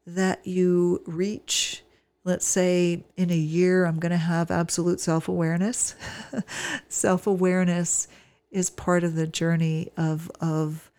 that 0.06 0.46
you 0.46 1.02
reach. 1.06 1.84
Let's 2.24 2.46
say 2.46 3.04
in 3.18 3.32
a 3.32 3.36
year, 3.36 3.86
I'm 3.86 4.00
going 4.00 4.12
to 4.12 4.18
have 4.18 4.52
absolute 4.52 5.00
self 5.00 5.28
awareness. 5.28 5.96
self 6.88 7.26
awareness 7.26 8.08
is 8.52 8.70
part 8.70 9.04
of 9.04 9.16
the 9.16 9.26
journey 9.26 9.92
of, 9.98 10.30
of 10.40 10.91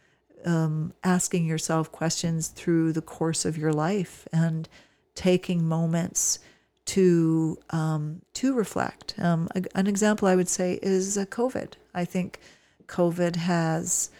um, 0.44 0.92
asking 1.05 1.46
yourself 1.46 1.92
questions 1.92 2.48
through 2.48 2.92
the 2.92 3.02
course 3.02 3.44
of 3.44 3.57
your 3.57 3.72
life 3.72 4.26
and 4.33 4.68
taking 5.14 5.66
moments 5.66 6.38
to 6.85 7.59
um, 7.70 8.22
to 8.35 8.55
reflect. 8.55 9.14
Um, 9.18 9.48
a, 9.55 9.62
an 9.74 9.87
example 9.87 10.28
I 10.28 10.37
would 10.37 10.48
say 10.48 10.78
is 10.83 11.16
uh, 11.16 11.24
COVID. 11.26 11.74
I 11.94 12.05
think 12.05 12.40
COVID 12.87 13.37
has 13.37 14.11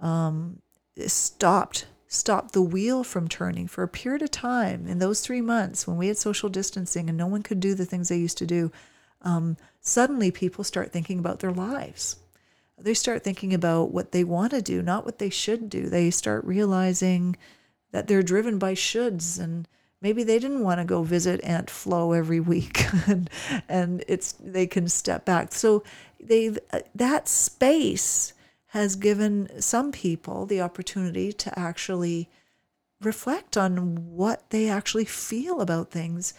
um, 0.00 0.60
stopped 1.06 1.86
stopped 2.06 2.52
the 2.52 2.62
wheel 2.62 3.04
from 3.04 3.28
turning 3.28 3.68
for 3.68 3.84
a 3.84 3.88
period 3.88 4.20
of 4.20 4.30
time. 4.30 4.86
In 4.86 4.98
those 4.98 5.20
three 5.20 5.40
months, 5.40 5.86
when 5.86 5.96
we 5.96 6.08
had 6.08 6.18
social 6.18 6.48
distancing 6.48 7.08
and 7.08 7.16
no 7.16 7.26
one 7.26 7.42
could 7.42 7.60
do 7.60 7.74
the 7.74 7.86
things 7.86 8.08
they 8.08 8.18
used 8.18 8.38
to 8.38 8.46
do, 8.46 8.72
um, 9.22 9.56
suddenly 9.80 10.30
people 10.30 10.64
start 10.64 10.92
thinking 10.92 11.20
about 11.20 11.38
their 11.38 11.52
lives 11.52 12.16
they 12.82 12.94
start 12.94 13.22
thinking 13.22 13.54
about 13.54 13.92
what 13.92 14.12
they 14.12 14.24
want 14.24 14.52
to 14.52 14.62
do, 14.62 14.82
not 14.82 15.04
what 15.04 15.18
they 15.18 15.30
should 15.30 15.68
do. 15.68 15.88
They 15.88 16.10
start 16.10 16.44
realizing 16.44 17.36
that 17.92 18.06
they're 18.06 18.22
driven 18.22 18.58
by 18.58 18.74
shoulds 18.74 19.38
and 19.38 19.68
maybe 20.00 20.22
they 20.22 20.38
didn't 20.38 20.62
want 20.62 20.80
to 20.80 20.84
go 20.84 21.02
visit 21.02 21.42
Aunt 21.44 21.70
Flo 21.70 22.12
every 22.12 22.40
week, 22.54 22.82
and 23.08 23.30
and 23.68 24.04
it's 24.08 24.32
they 24.32 24.66
can 24.66 24.88
step 24.88 25.24
back. 25.24 25.52
So 25.52 25.82
they 26.20 26.56
that 26.94 27.28
space 27.28 28.32
has 28.68 28.96
given 28.96 29.60
some 29.60 29.90
people 29.90 30.46
the 30.46 30.60
opportunity 30.60 31.32
to 31.32 31.58
actually 31.58 32.28
reflect 33.00 33.56
on 33.56 34.14
what 34.14 34.48
they 34.50 34.68
actually 34.68 35.04
feel 35.04 35.60
about 35.60 35.90
things, 35.90 36.34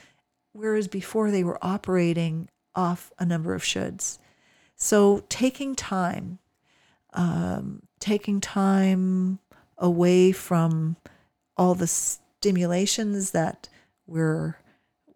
whereas 0.53 0.87
before 0.87 1.29
they 1.29 1.43
were 1.43 1.59
operating 1.61 2.47
off 2.73 3.11
a 3.19 3.25
number 3.25 3.53
of 3.53 3.63
shoulds. 3.63 4.17
So 4.83 5.23
taking 5.29 5.75
time, 5.75 6.39
um, 7.13 7.83
taking 7.99 8.41
time 8.41 9.37
away 9.77 10.31
from 10.31 10.97
all 11.55 11.75
the 11.75 11.85
stimulations 11.85 13.29
that 13.29 13.69
we're 14.07 14.57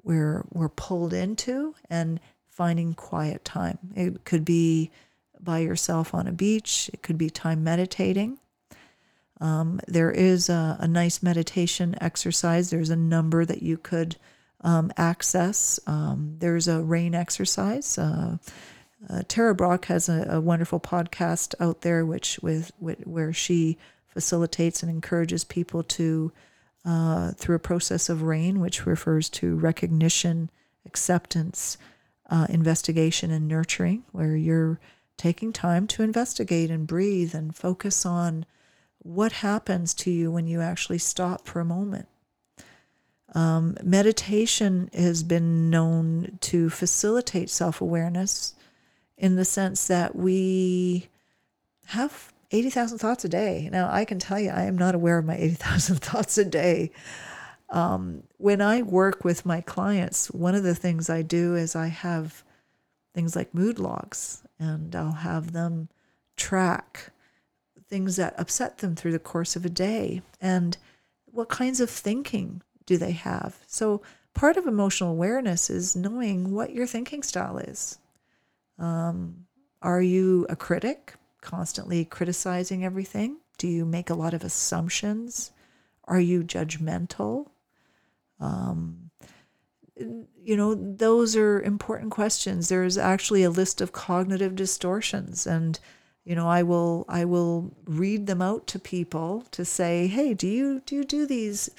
we're 0.03 0.45
we're 0.51 0.69
pulled 0.69 1.13
into 1.13 1.73
and 1.89 2.19
finding 2.47 2.93
quiet 2.93 3.43
time. 3.43 3.79
It 3.95 4.23
could 4.23 4.45
be 4.45 4.91
by 5.39 5.59
yourself 5.59 6.13
on 6.13 6.27
a 6.27 6.31
beach. 6.31 6.91
It 6.93 7.01
could 7.01 7.17
be 7.17 7.31
time 7.31 7.63
meditating. 7.63 8.37
Um, 9.41 9.81
there 9.87 10.11
is 10.11 10.47
a, 10.47 10.77
a, 10.79 10.87
nice 10.87 11.23
meditation 11.23 11.97
exercise. 11.99 12.69
There's 12.69 12.91
a 12.91 12.95
number 12.95 13.43
that 13.43 13.61
you 13.63 13.77
could 13.77 14.15
um, 14.61 14.93
access. 14.95 15.77
Um, 15.87 16.35
there's 16.39 16.69
a 16.69 16.81
rain 16.81 17.13
exercise. 17.13 17.97
Uh, 17.97 18.37
uh, 19.09 19.23
Tara 19.27 19.53
Brach 19.53 19.85
has 19.85 20.09
a, 20.09 20.25
a, 20.29 20.41
wonderful 20.41 20.79
podcast 20.79 21.53
out 21.59 21.81
there, 21.81 22.05
which 22.05 22.39
with, 22.41 22.71
with, 22.79 23.05
where 23.05 23.33
she 23.33 23.77
facilitates 24.07 24.81
and 24.81 24.89
encourages 24.89 25.43
people 25.43 25.83
to 25.83 26.31
uh, 26.85 27.31
through 27.31 27.55
a 27.55 27.59
process 27.59 28.09
of 28.09 28.21
RAIN, 28.21 28.59
which 28.59 28.85
refers 28.85 29.27
to 29.27 29.55
recognition, 29.55 30.51
acceptance, 30.85 31.77
uh, 32.29 32.45
investigation, 32.49 33.31
and 33.31 33.47
nurturing, 33.47 34.03
where 34.11 34.35
you're 34.35 34.79
taking 35.17 35.51
time 35.51 35.87
to 35.87 36.03
investigate 36.03 36.69
and 36.69 36.87
breathe 36.87 37.33
and 37.33 37.55
focus 37.55 38.05
on 38.05 38.45
what 38.99 39.31
happens 39.31 39.93
to 39.93 40.11
you 40.11 40.31
when 40.31 40.47
you 40.47 40.61
actually 40.61 40.97
stop 40.97 41.47
for 41.47 41.59
a 41.59 41.65
moment. 41.65 42.07
Um, 43.33 43.77
meditation 43.83 44.89
has 44.93 45.23
been 45.23 45.69
known 45.69 46.37
to 46.41 46.69
facilitate 46.69 47.49
self 47.49 47.81
awareness 47.81 48.54
in 49.17 49.35
the 49.35 49.45
sense 49.45 49.87
that 49.87 50.15
we 50.15 51.09
have 51.87 52.33
80,000 52.51 52.97
thoughts 52.97 53.25
a 53.25 53.29
day. 53.29 53.69
Now, 53.71 53.89
I 53.91 54.05
can 54.05 54.19
tell 54.19 54.39
you, 54.39 54.49
I 54.49 54.63
am 54.63 54.77
not 54.77 54.95
aware 54.95 55.17
of 55.17 55.25
my 55.25 55.35
80,000 55.35 55.95
thoughts 56.01 56.37
a 56.37 56.45
day. 56.45 56.91
Um, 57.69 58.23
when 58.37 58.61
I 58.61 58.81
work 58.81 59.23
with 59.23 59.45
my 59.45 59.61
clients, 59.61 60.29
one 60.31 60.55
of 60.55 60.63
the 60.63 60.75
things 60.75 61.09
I 61.09 61.21
do 61.21 61.55
is 61.55 61.75
I 61.75 61.87
have 61.87 62.43
things 63.13 63.35
like 63.35 63.53
mood 63.53 63.79
logs, 63.79 64.43
and 64.59 64.95
I'll 64.95 65.11
have 65.11 65.53
them 65.53 65.89
track 66.35 67.11
things 67.87 68.15
that 68.17 68.37
upset 68.39 68.79
them 68.79 68.95
through 68.95 69.11
the 69.11 69.19
course 69.19 69.55
of 69.55 69.65
a 69.65 69.69
day 69.69 70.21
and 70.41 70.77
what 71.25 71.49
kinds 71.49 71.79
of 71.79 71.89
thinking 71.89 72.61
do 72.85 72.97
they 72.97 73.11
have. 73.11 73.57
So, 73.67 74.01
part 74.33 74.57
of 74.57 74.67
emotional 74.67 75.11
awareness 75.11 75.69
is 75.69 75.95
knowing 75.95 76.51
what 76.51 76.73
your 76.73 76.87
thinking 76.87 77.23
style 77.23 77.57
is. 77.57 77.97
Um, 78.77 79.45
are 79.81 80.01
you 80.01 80.45
a 80.49 80.55
critic, 80.55 81.13
constantly 81.41 82.05
criticizing 82.05 82.83
everything? 82.83 83.37
Do 83.57 83.67
you 83.67 83.85
make 83.85 84.09
a 84.09 84.15
lot 84.15 84.33
of 84.33 84.43
assumptions? 84.43 85.51
Are 86.05 86.19
you 86.19 86.43
judgmental? 86.43 87.47
Um, 88.39 89.11
you 89.97 90.57
know, 90.57 90.75
those 90.75 91.35
are 91.35 91.61
important 91.61 92.11
questions. 92.11 92.67
There's 92.67 92.97
actually 92.97 93.43
a 93.43 93.49
list 93.49 93.79
of 93.79 93.93
cognitive 93.93 94.55
distortions, 94.55 95.47
and 95.47 95.79
you 96.25 96.35
know, 96.35 96.47
I 96.49 96.63
will 96.63 97.05
I 97.07 97.23
will 97.25 97.71
read 97.85 98.27
them 98.27 98.41
out 98.41 98.67
to 98.67 98.79
people 98.79 99.45
to 99.51 99.63
say, 99.63 100.07
hey, 100.07 100.33
do 100.33 100.47
you 100.47 100.81
do 100.85 100.95
you 100.95 101.03
do 101.03 101.25
these? 101.25 101.69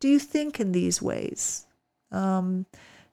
Do 0.00 0.08
you 0.08 0.18
think 0.18 0.60
in 0.60 0.72
these 0.72 1.02
ways? 1.02 1.66
Um, 2.10 2.66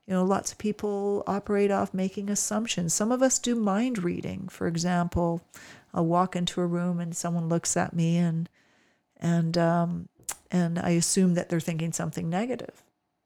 you 0.08 0.14
know, 0.14 0.24
lots 0.24 0.52
of 0.52 0.58
people 0.58 1.24
operate 1.26 1.72
off 1.72 1.94
making 1.94 2.30
assumptions. 2.30 2.94
Some 2.94 3.12
of 3.12 3.22
us 3.22 3.40
do 3.40 3.56
mind 3.56 4.04
reading. 4.04 4.48
For 4.50 4.68
example, 4.68 5.42
I'll 5.94 6.06
walk 6.06 6.36
into 6.36 6.62
a 6.62 6.66
room 6.66 7.00
and 7.00 7.16
someone 7.16 7.50
looks 7.50 7.76
at 7.76 7.94
me 7.94 8.18
and 8.18 8.50
and 9.18 9.58
um, 9.58 10.10
and 10.52 10.78
I 10.78 10.92
assume 10.92 11.34
that 11.36 11.50
they're 11.50 11.60
thinking 11.60 11.94
something 11.94 12.30
negative, 12.30 12.84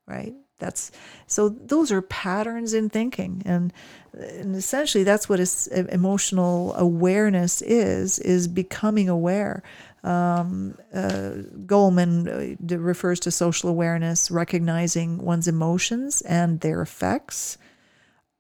right? 0.07 0.33
That's 0.59 0.91
so 1.25 1.49
those 1.49 1.91
are 1.91 2.01
patterns 2.01 2.73
in 2.73 2.89
thinking, 2.89 3.41
and 3.45 3.73
and 4.13 4.55
essentially 4.55 5.03
that's 5.03 5.27
what 5.29 5.39
is, 5.39 5.67
emotional 5.67 6.73
awareness 6.75 7.61
is 7.61 8.19
is 8.19 8.47
becoming 8.47 9.09
aware. 9.09 9.63
Um, 10.03 10.77
uh, 10.93 11.33
Goleman 11.65 12.57
uh, 12.71 12.77
refers 12.77 13.19
to 13.21 13.31
social 13.31 13.69
awareness, 13.69 14.31
recognizing 14.31 15.17
one's 15.17 15.47
emotions 15.47 16.21
and 16.21 16.61
their 16.61 16.81
effects, 16.81 17.57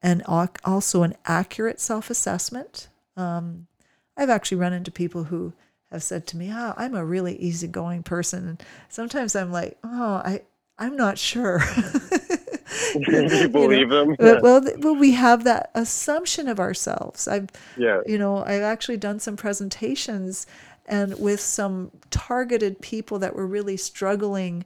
and 0.01 0.23
also 0.23 1.03
an 1.03 1.15
accurate 1.25 1.79
self 1.79 2.09
assessment. 2.09 2.87
Um, 3.17 3.67
I've 4.15 4.29
actually 4.29 4.57
run 4.57 4.73
into 4.73 4.91
people 4.91 5.25
who 5.25 5.53
have 5.91 6.03
said 6.03 6.27
to 6.27 6.37
me, 6.37 6.51
"Oh, 6.53 6.73
I'm 6.77 6.95
a 6.95 7.03
really 7.03 7.35
easygoing 7.35 8.03
person." 8.03 8.47
And 8.47 8.63
sometimes 8.87 9.35
I'm 9.35 9.51
like, 9.51 9.77
"Oh, 9.83 10.21
I 10.23 10.41
I'm 10.77 10.95
not 10.95 11.17
sure." 11.17 11.61
you 12.95 13.49
believe 13.49 13.79
you 13.79 13.85
know, 13.87 14.05
them? 14.05 14.15
Yeah. 14.19 14.39
Well, 14.41 14.63
well, 14.79 14.95
we 14.95 15.11
have 15.13 15.43
that 15.43 15.71
assumption 15.75 16.47
of 16.47 16.59
ourselves. 16.59 17.27
I've, 17.27 17.49
yeah. 17.77 18.01
you 18.05 18.17
know, 18.17 18.43
I've 18.43 18.61
actually 18.61 18.97
done 18.97 19.19
some 19.19 19.35
presentations, 19.35 20.45
and 20.89 21.17
with 21.19 21.39
some 21.39 21.91
targeted 22.09 22.81
people 22.81 23.19
that 23.19 23.35
were 23.35 23.47
really 23.47 23.77
struggling 23.77 24.65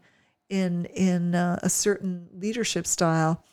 in 0.50 0.86
in 0.86 1.36
uh, 1.36 1.60
a 1.62 1.70
certain 1.70 2.30
leadership 2.34 2.88
style. 2.88 3.44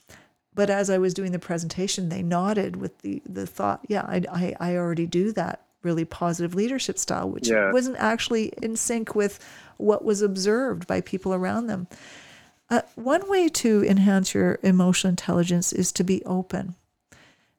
But 0.55 0.71
as 0.71 0.91
I 0.91 0.99
was 0.99 1.15
doing 1.15 1.33
the 1.33 1.39
presentation, 1.39 2.09
they 2.09 2.23
nodded 2.23 2.77
with 2.77 2.99
the 2.99 3.23
the 3.27 3.47
thought, 3.47 3.85
"Yeah, 3.89 4.03
I 4.03 4.23
I, 4.31 4.57
I 4.61 4.77
already 4.77 5.07
do 5.07 5.33
that." 5.33 5.67
really 5.83 6.05
positive 6.05 6.55
leadership 6.55 6.99
style, 6.99 7.31
which 7.31 7.49
yeah. 7.49 7.73
wasn't 7.73 7.97
actually 7.97 8.53
in 8.61 8.77
sync 8.77 9.15
with 9.15 9.43
what 9.79 10.05
was 10.05 10.21
observed 10.21 10.87
by 10.87 11.01
people 11.01 11.33
around 11.33 11.69
them. 11.69 11.87
Uh, 12.69 12.83
one 12.97 13.27
way 13.31 13.49
to 13.49 13.83
enhance 13.85 14.35
your 14.35 14.59
emotional 14.63 15.09
intelligence 15.09 15.73
is 15.73 15.91
to 15.91 16.05
be 16.05 16.23
open 16.25 16.75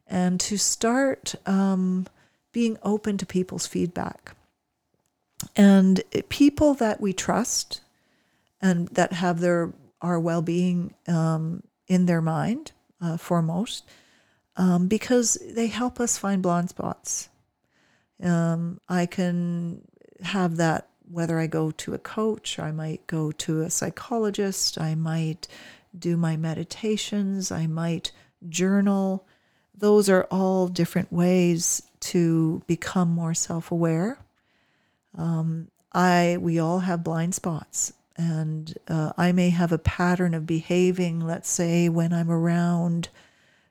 and 0.08 0.40
to 0.40 0.58
start 0.58 1.34
um, 1.48 2.06
being 2.52 2.78
open 2.84 3.18
to 3.18 3.26
people's 3.26 3.66
feedback. 3.66 4.36
And 5.56 6.04
people 6.30 6.74
that 6.76 7.02
we 7.02 7.14
trust 7.14 7.82
and 8.62 8.88
that 8.90 9.14
have 9.14 9.40
their 9.40 9.74
our 10.02 10.20
well 10.20 10.42
being 10.42 10.94
um, 11.08 11.64
in 11.88 12.06
their 12.06 12.22
mind 12.22 12.72
uh, 13.00 13.18
foremost, 13.18 13.86
um, 14.58 14.88
because 14.88 15.38
they 15.54 15.68
help 15.68 16.00
us 16.00 16.18
find 16.18 16.42
blind 16.42 16.70
spots. 16.70 17.30
Um, 18.22 18.80
I 18.88 19.06
can 19.06 19.82
have 20.22 20.58
that 20.58 20.88
whether 21.12 21.40
I 21.40 21.48
go 21.48 21.72
to 21.72 21.94
a 21.94 22.00
coach, 22.00 22.58
I 22.58 22.72
might 22.72 23.06
go 23.06 23.32
to 23.34 23.62
a 23.62 23.70
psychologist, 23.70 24.80
I 24.80 24.96
might 24.96 25.48
do 25.98 26.16
my 26.16 26.38
meditations, 26.38 27.52
I 27.52 27.68
might 27.68 28.12
journal. 28.48 29.28
Those 29.76 30.10
are 30.10 30.28
all 30.32 30.68
different 30.68 31.12
ways 31.12 31.82
to 32.02 32.62
become 32.66 33.10
more 33.10 33.34
self 33.34 33.72
aware. 33.72 34.20
Um, 35.18 35.70
I 35.94 36.38
we 36.40 36.60
all 36.60 36.80
have 36.80 37.04
blind 37.04 37.36
spots, 37.36 37.94
and 38.18 38.74
uh, 38.88 39.12
I 39.18 39.32
may 39.32 39.50
have 39.50 39.72
a 39.72 39.78
pattern 39.78 40.34
of 40.34 40.46
behaving. 40.46 41.20
Let's 41.20 41.50
say 41.50 41.90
when 41.90 42.14
I'm 42.14 42.32
around, 42.32 43.10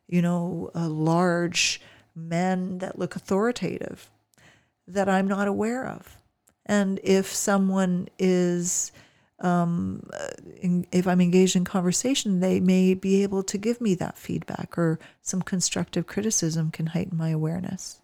you 0.07 0.22
know, 0.22 0.70
large 0.74 1.81
men 2.14 2.79
that 2.79 2.98
look 2.98 3.16
authoritative 3.16 4.11
that 4.87 5.09
I'm 5.09 5.29
not 5.29 5.48
aware 5.48 5.87
of. 5.87 6.16
And 6.66 7.00
if 7.03 7.33
someone 7.33 8.09
is, 8.18 8.92
um, 9.40 10.09
in, 10.61 10.87
if 10.92 11.07
I'm 11.07 11.20
engaged 11.20 11.57
in 11.57 11.64
conversation, 11.64 12.40
they 12.40 12.61
may 12.61 12.94
be 12.94 13.22
able 13.22 13.42
to 13.44 13.59
give 13.59 13.81
me 13.81 13.94
that 13.96 14.18
feedback 14.18 14.76
or 14.76 14.98
some 15.22 15.42
constructive 15.42 16.07
criticism 16.07 16.70
can 16.70 16.87
heighten 16.87 17.16
my 17.16 17.31
awareness. 17.31 17.99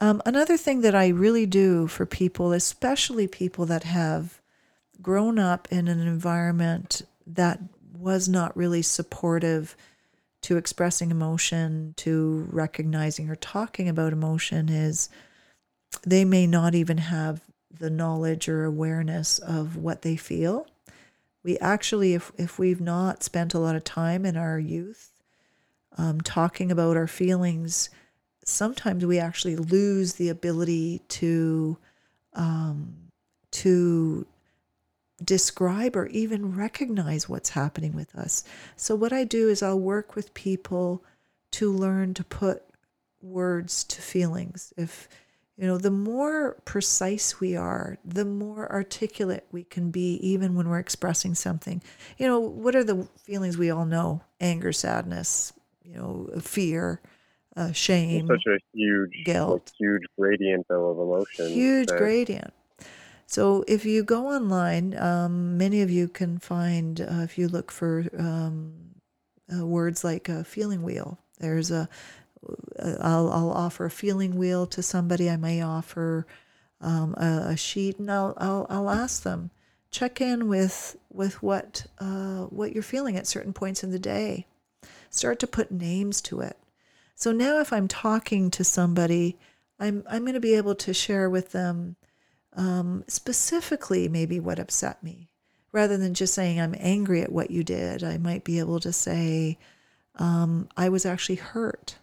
Um, 0.00 0.20
another 0.26 0.56
thing 0.56 0.80
that 0.80 0.94
I 0.94 1.08
really 1.08 1.46
do 1.46 1.86
for 1.86 2.06
people, 2.06 2.52
especially 2.52 3.26
people 3.26 3.66
that 3.66 3.84
have 3.84 4.40
grown 5.00 5.38
up 5.38 5.68
in 5.70 5.88
an 5.88 6.00
environment 6.00 7.02
that 7.26 7.60
was 7.96 8.28
not 8.28 8.56
really 8.56 8.82
supportive 8.82 9.76
to 10.42 10.56
expressing 10.56 11.10
emotion, 11.10 11.94
to 11.98 12.48
recognizing 12.50 13.30
or 13.30 13.36
talking 13.36 13.88
about 13.88 14.12
emotion, 14.12 14.68
is 14.68 15.08
they 16.04 16.24
may 16.24 16.46
not 16.46 16.74
even 16.74 16.98
have 16.98 17.42
the 17.70 17.90
knowledge 17.90 18.48
or 18.48 18.64
awareness 18.64 19.38
of 19.38 19.76
what 19.76 20.02
they 20.02 20.16
feel. 20.16 20.66
We 21.44 21.58
actually, 21.58 22.14
if, 22.14 22.32
if 22.36 22.58
we've 22.58 22.80
not 22.80 23.22
spent 23.22 23.54
a 23.54 23.58
lot 23.58 23.76
of 23.76 23.84
time 23.84 24.24
in 24.24 24.36
our 24.36 24.58
youth 24.58 25.12
um, 25.96 26.20
talking 26.20 26.70
about 26.70 26.96
our 26.96 27.06
feelings, 27.06 27.90
sometimes 28.44 29.04
we 29.04 29.18
actually 29.18 29.56
lose 29.56 30.14
the 30.14 30.28
ability 30.28 31.00
to 31.08 31.76
um, 32.34 32.94
to 33.50 34.26
describe 35.24 35.94
or 35.94 36.06
even 36.06 36.56
recognize 36.56 37.28
what's 37.28 37.50
happening 37.50 37.94
with 37.94 38.14
us. 38.16 38.44
So 38.76 38.94
what 38.94 39.12
I 39.12 39.24
do 39.24 39.48
is 39.48 39.62
I'll 39.62 39.78
work 39.78 40.16
with 40.16 40.34
people 40.34 41.04
to 41.52 41.70
learn 41.70 42.14
to 42.14 42.24
put 42.24 42.62
words 43.20 43.84
to 43.84 44.00
feelings. 44.00 44.72
If 44.76 45.08
you 45.56 45.66
know, 45.66 45.76
the 45.78 45.90
more 45.90 46.56
precise 46.64 47.38
we 47.38 47.54
are, 47.54 47.98
the 48.04 48.24
more 48.24 48.72
articulate 48.72 49.46
we 49.52 49.64
can 49.64 49.90
be, 49.90 50.14
even 50.26 50.54
when 50.54 50.68
we're 50.68 50.78
expressing 50.78 51.34
something. 51.34 51.82
You 52.18 52.26
know, 52.26 52.40
what 52.40 52.74
are 52.74 52.82
the 52.82 53.06
feelings 53.18 53.58
we 53.58 53.70
all 53.70 53.84
know? 53.84 54.22
Anger, 54.40 54.72
sadness, 54.72 55.52
you 55.84 55.94
know, 55.94 56.30
fear, 56.40 57.00
uh, 57.56 57.72
shame. 57.72 58.30
It's 58.30 58.44
such 58.44 58.54
a 58.54 58.58
huge, 58.72 59.24
guilt. 59.24 59.50
like, 59.66 59.72
huge 59.78 60.02
gradient 60.18 60.66
though 60.68 60.90
of 60.90 60.98
emotion. 60.98 61.48
Huge 61.52 61.88
that- 61.88 61.98
gradient. 61.98 62.52
So 63.26 63.64
if 63.66 63.86
you 63.86 64.02
go 64.02 64.26
online, 64.28 64.94
um, 64.98 65.56
many 65.56 65.80
of 65.80 65.90
you 65.90 66.06
can 66.06 66.38
find 66.38 67.00
uh, 67.00 67.22
if 67.22 67.38
you 67.38 67.48
look 67.48 67.70
for 67.70 68.04
um, 68.18 68.74
uh, 69.50 69.66
words 69.66 70.04
like 70.04 70.28
a 70.28 70.44
feeling 70.44 70.82
wheel. 70.82 71.18
There's 71.38 71.70
a 71.70 71.88
uh, 72.78 72.96
I'll, 73.00 73.30
I'll 73.30 73.50
offer 73.50 73.86
a 73.86 73.90
feeling 73.90 74.36
wheel 74.36 74.66
to 74.66 74.82
somebody. 74.82 75.30
I 75.30 75.36
may 75.36 75.62
offer 75.62 76.26
um, 76.80 77.14
a, 77.14 77.52
a 77.52 77.56
sheet, 77.56 77.98
and 77.98 78.10
I'll, 78.10 78.34
I'll 78.36 78.66
I'll 78.68 78.90
ask 78.90 79.22
them 79.22 79.50
check 79.92 80.20
in 80.20 80.48
with 80.48 80.96
with 81.12 81.42
what 81.42 81.86
uh, 81.98 82.44
what 82.46 82.72
you're 82.72 82.82
feeling 82.82 83.16
at 83.16 83.26
certain 83.28 83.52
points 83.52 83.84
in 83.84 83.92
the 83.92 83.98
day. 83.98 84.46
Start 85.10 85.38
to 85.40 85.46
put 85.46 85.70
names 85.70 86.20
to 86.22 86.40
it. 86.40 86.56
So 87.14 87.32
now, 87.32 87.60
if 87.60 87.72
I'm 87.72 87.88
talking 87.88 88.50
to 88.52 88.64
somebody, 88.64 89.38
I'm 89.78 90.04
I'm 90.08 90.22
going 90.22 90.34
to 90.34 90.40
be 90.40 90.54
able 90.54 90.74
to 90.76 90.94
share 90.94 91.28
with 91.28 91.52
them 91.52 91.96
um, 92.54 93.04
specifically 93.08 94.08
maybe 94.08 94.40
what 94.40 94.58
upset 94.58 95.02
me, 95.02 95.30
rather 95.72 95.96
than 95.96 96.14
just 96.14 96.34
saying 96.34 96.60
I'm 96.60 96.74
angry 96.78 97.22
at 97.22 97.32
what 97.32 97.50
you 97.50 97.64
did. 97.64 98.02
I 98.02 98.18
might 98.18 98.44
be 98.44 98.58
able 98.58 98.80
to 98.80 98.92
say 98.92 99.58
um, 100.16 100.68
I 100.76 100.88
was 100.88 101.06
actually 101.06 101.36
hurt. 101.36 101.96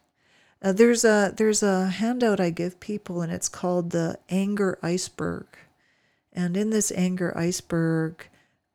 Uh, 0.61 0.73
there's 0.73 1.05
a 1.05 1.33
there's 1.35 1.63
a 1.63 1.87
handout 1.87 2.39
I 2.39 2.49
give 2.49 2.79
people, 2.79 3.21
and 3.21 3.31
it's 3.31 3.49
called 3.49 3.91
the 3.91 4.19
anger 4.29 4.77
iceberg. 4.81 5.45
And 6.33 6.55
in 6.55 6.69
this 6.69 6.91
anger 6.91 7.35
iceberg, 7.37 8.27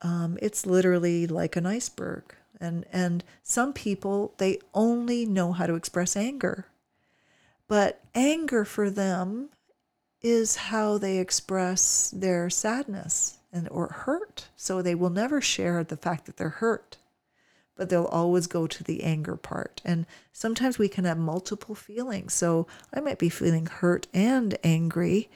um, 0.02 0.38
it's 0.42 0.66
literally 0.66 1.26
like 1.26 1.56
an 1.56 1.66
iceberg. 1.66 2.34
And 2.64 2.84
and 2.92 3.22
some 3.42 3.72
people 3.72 4.34
they 4.38 4.58
only 4.72 5.26
know 5.26 5.52
how 5.52 5.66
to 5.66 5.74
express 5.74 6.16
anger, 6.16 6.66
but 7.68 8.00
anger 8.14 8.64
for 8.64 8.90
them 8.90 9.50
is 10.22 10.56
how 10.56 10.98
they 10.98 11.18
express 11.18 12.10
their 12.10 12.48
sadness 12.48 13.38
and 13.52 13.68
or 13.68 13.88
hurt. 13.88 14.48
So 14.56 14.80
they 14.80 14.94
will 14.94 15.10
never 15.10 15.40
share 15.40 15.84
the 15.84 15.96
fact 15.96 16.24
that 16.26 16.38
they're 16.38 16.48
hurt 16.48 16.96
but 17.76 17.88
they'll 17.88 18.04
always 18.04 18.46
go 18.46 18.66
to 18.66 18.84
the 18.84 19.02
anger 19.02 19.36
part. 19.36 19.80
And 19.84 20.06
sometimes 20.32 20.78
we 20.78 20.88
can 20.88 21.04
have 21.04 21.18
multiple 21.18 21.74
feelings. 21.74 22.34
So 22.34 22.66
I 22.92 23.00
might 23.00 23.18
be 23.18 23.28
feeling 23.28 23.66
hurt 23.66 24.06
and 24.14 24.56
angry, 24.62 25.28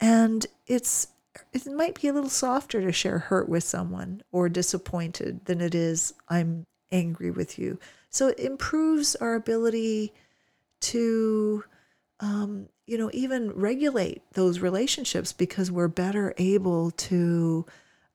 and 0.00 0.46
it's 0.66 1.08
it 1.52 1.66
might 1.66 2.00
be 2.00 2.08
a 2.08 2.12
little 2.12 2.30
softer 2.30 2.80
to 2.80 2.92
share 2.92 3.18
hurt 3.18 3.48
with 3.48 3.64
someone 3.64 4.22
or 4.32 4.48
disappointed 4.48 5.44
than 5.46 5.60
it 5.60 5.74
is 5.74 6.14
I'm 6.28 6.66
angry 6.90 7.30
with 7.30 7.58
you. 7.58 7.78
So 8.10 8.28
it 8.28 8.38
improves 8.38 9.16
our 9.16 9.34
ability 9.34 10.12
to 10.80 11.64
um, 12.20 12.68
you 12.86 12.98
know 12.98 13.10
even 13.12 13.50
regulate 13.52 14.22
those 14.32 14.60
relationships 14.60 15.32
because 15.32 15.70
we're 15.70 15.88
better 15.88 16.34
able 16.38 16.90
to 16.92 17.66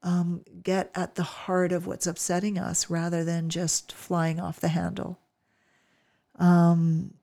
um, 0.03 0.43
get 0.63 0.91
at 0.95 1.15
the 1.15 1.23
heart 1.23 1.71
of 1.71 1.87
what's 1.87 2.07
upsetting 2.07 2.57
us 2.57 2.89
rather 2.89 3.23
than 3.23 3.49
just 3.49 3.91
flying 3.91 4.39
off 4.39 4.59
the 4.59 4.69
handle. 4.69 5.19
Um, 6.37 7.13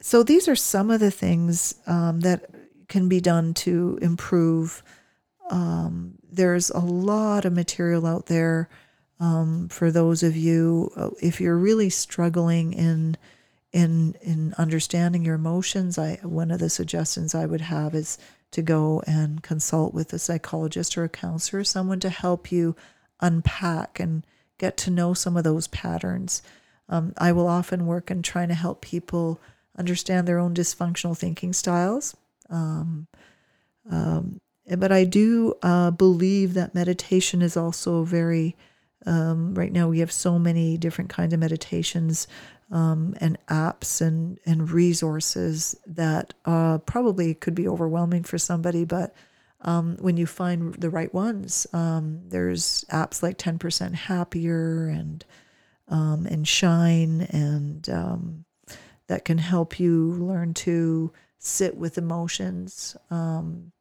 so 0.00 0.22
these 0.22 0.48
are 0.48 0.56
some 0.56 0.90
of 0.90 1.00
the 1.00 1.10
things 1.10 1.74
um, 1.86 2.20
that 2.20 2.50
can 2.88 3.08
be 3.08 3.20
done 3.20 3.54
to 3.54 3.98
improve. 4.02 4.82
Um, 5.50 6.14
there's 6.30 6.70
a 6.70 6.78
lot 6.78 7.44
of 7.44 7.52
material 7.52 8.06
out 8.06 8.26
there 8.26 8.68
um, 9.20 9.68
for 9.68 9.90
those 9.90 10.22
of 10.22 10.36
you 10.36 10.90
uh, 10.96 11.10
if 11.20 11.40
you're 11.40 11.56
really 11.56 11.90
struggling 11.90 12.72
in 12.72 13.16
in 13.72 14.14
in 14.20 14.54
understanding 14.58 15.24
your 15.24 15.34
emotions. 15.34 15.98
I 15.98 16.18
one 16.22 16.50
of 16.50 16.60
the 16.60 16.70
suggestions 16.70 17.34
I 17.34 17.46
would 17.46 17.60
have 17.60 17.94
is 17.94 18.18
to 18.52 18.62
go 18.62 19.02
and 19.06 19.42
consult 19.42 19.94
with 19.94 20.12
a 20.12 20.18
psychologist 20.18 20.96
or 20.96 21.04
a 21.04 21.08
counselor, 21.08 21.64
someone 21.64 22.00
to 22.00 22.10
help 22.10 22.52
you 22.52 22.76
unpack 23.20 23.98
and 23.98 24.24
get 24.58 24.76
to 24.76 24.90
know 24.90 25.14
some 25.14 25.36
of 25.36 25.44
those 25.44 25.68
patterns. 25.68 26.42
Um, 26.88 27.14
I 27.16 27.32
will 27.32 27.48
often 27.48 27.86
work 27.86 28.10
in 28.10 28.22
trying 28.22 28.48
to 28.48 28.54
help 28.54 28.82
people 28.82 29.40
understand 29.78 30.28
their 30.28 30.38
own 30.38 30.52
dysfunctional 30.52 31.16
thinking 31.16 31.52
styles. 31.52 32.14
Um, 32.50 33.06
um, 33.90 34.40
but 34.76 34.92
I 34.92 35.04
do 35.04 35.54
uh, 35.62 35.90
believe 35.90 36.54
that 36.54 36.74
meditation 36.74 37.42
is 37.42 37.56
also 37.56 38.04
very, 38.04 38.56
um, 39.06 39.54
right 39.54 39.72
now 39.72 39.88
we 39.88 39.98
have 40.00 40.12
so 40.12 40.38
many 40.38 40.76
different 40.76 41.10
kinds 41.10 41.32
of 41.32 41.40
meditations 41.40 42.28
um, 42.70 43.14
and 43.20 43.38
apps 43.48 44.00
and, 44.00 44.38
and 44.46 44.70
resources 44.70 45.76
that 45.86 46.34
uh, 46.44 46.78
probably 46.78 47.34
could 47.34 47.54
be 47.54 47.68
overwhelming 47.68 48.22
for 48.22 48.38
somebody. 48.38 48.84
But 48.84 49.14
um, 49.60 49.96
when 50.00 50.16
you 50.16 50.26
find 50.26 50.74
the 50.74 50.90
right 50.90 51.12
ones, 51.12 51.66
um, 51.72 52.20
there's 52.28 52.84
apps 52.90 53.22
like 53.22 53.38
10% 53.38 53.94
Happier 53.94 54.88
and 54.88 55.24
um, 55.88 56.26
and 56.26 56.48
Shine 56.48 57.22
and 57.30 57.88
um, 57.90 58.44
that 59.08 59.24
can 59.24 59.38
help 59.38 59.78
you 59.78 60.12
learn 60.12 60.54
to 60.54 61.12
sit 61.38 61.76
with 61.76 61.98
emotions. 61.98 62.96
Um, 63.10 63.72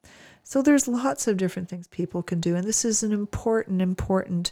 so 0.51 0.61
there's 0.61 0.87
lots 0.87 1.27
of 1.27 1.37
different 1.37 1.69
things 1.69 1.87
people 1.87 2.21
can 2.23 2.39
do, 2.39 2.55
and 2.55 2.67
this 2.67 2.83
is 2.83 3.03
an 3.03 3.11
important, 3.11 3.81
important 3.81 4.51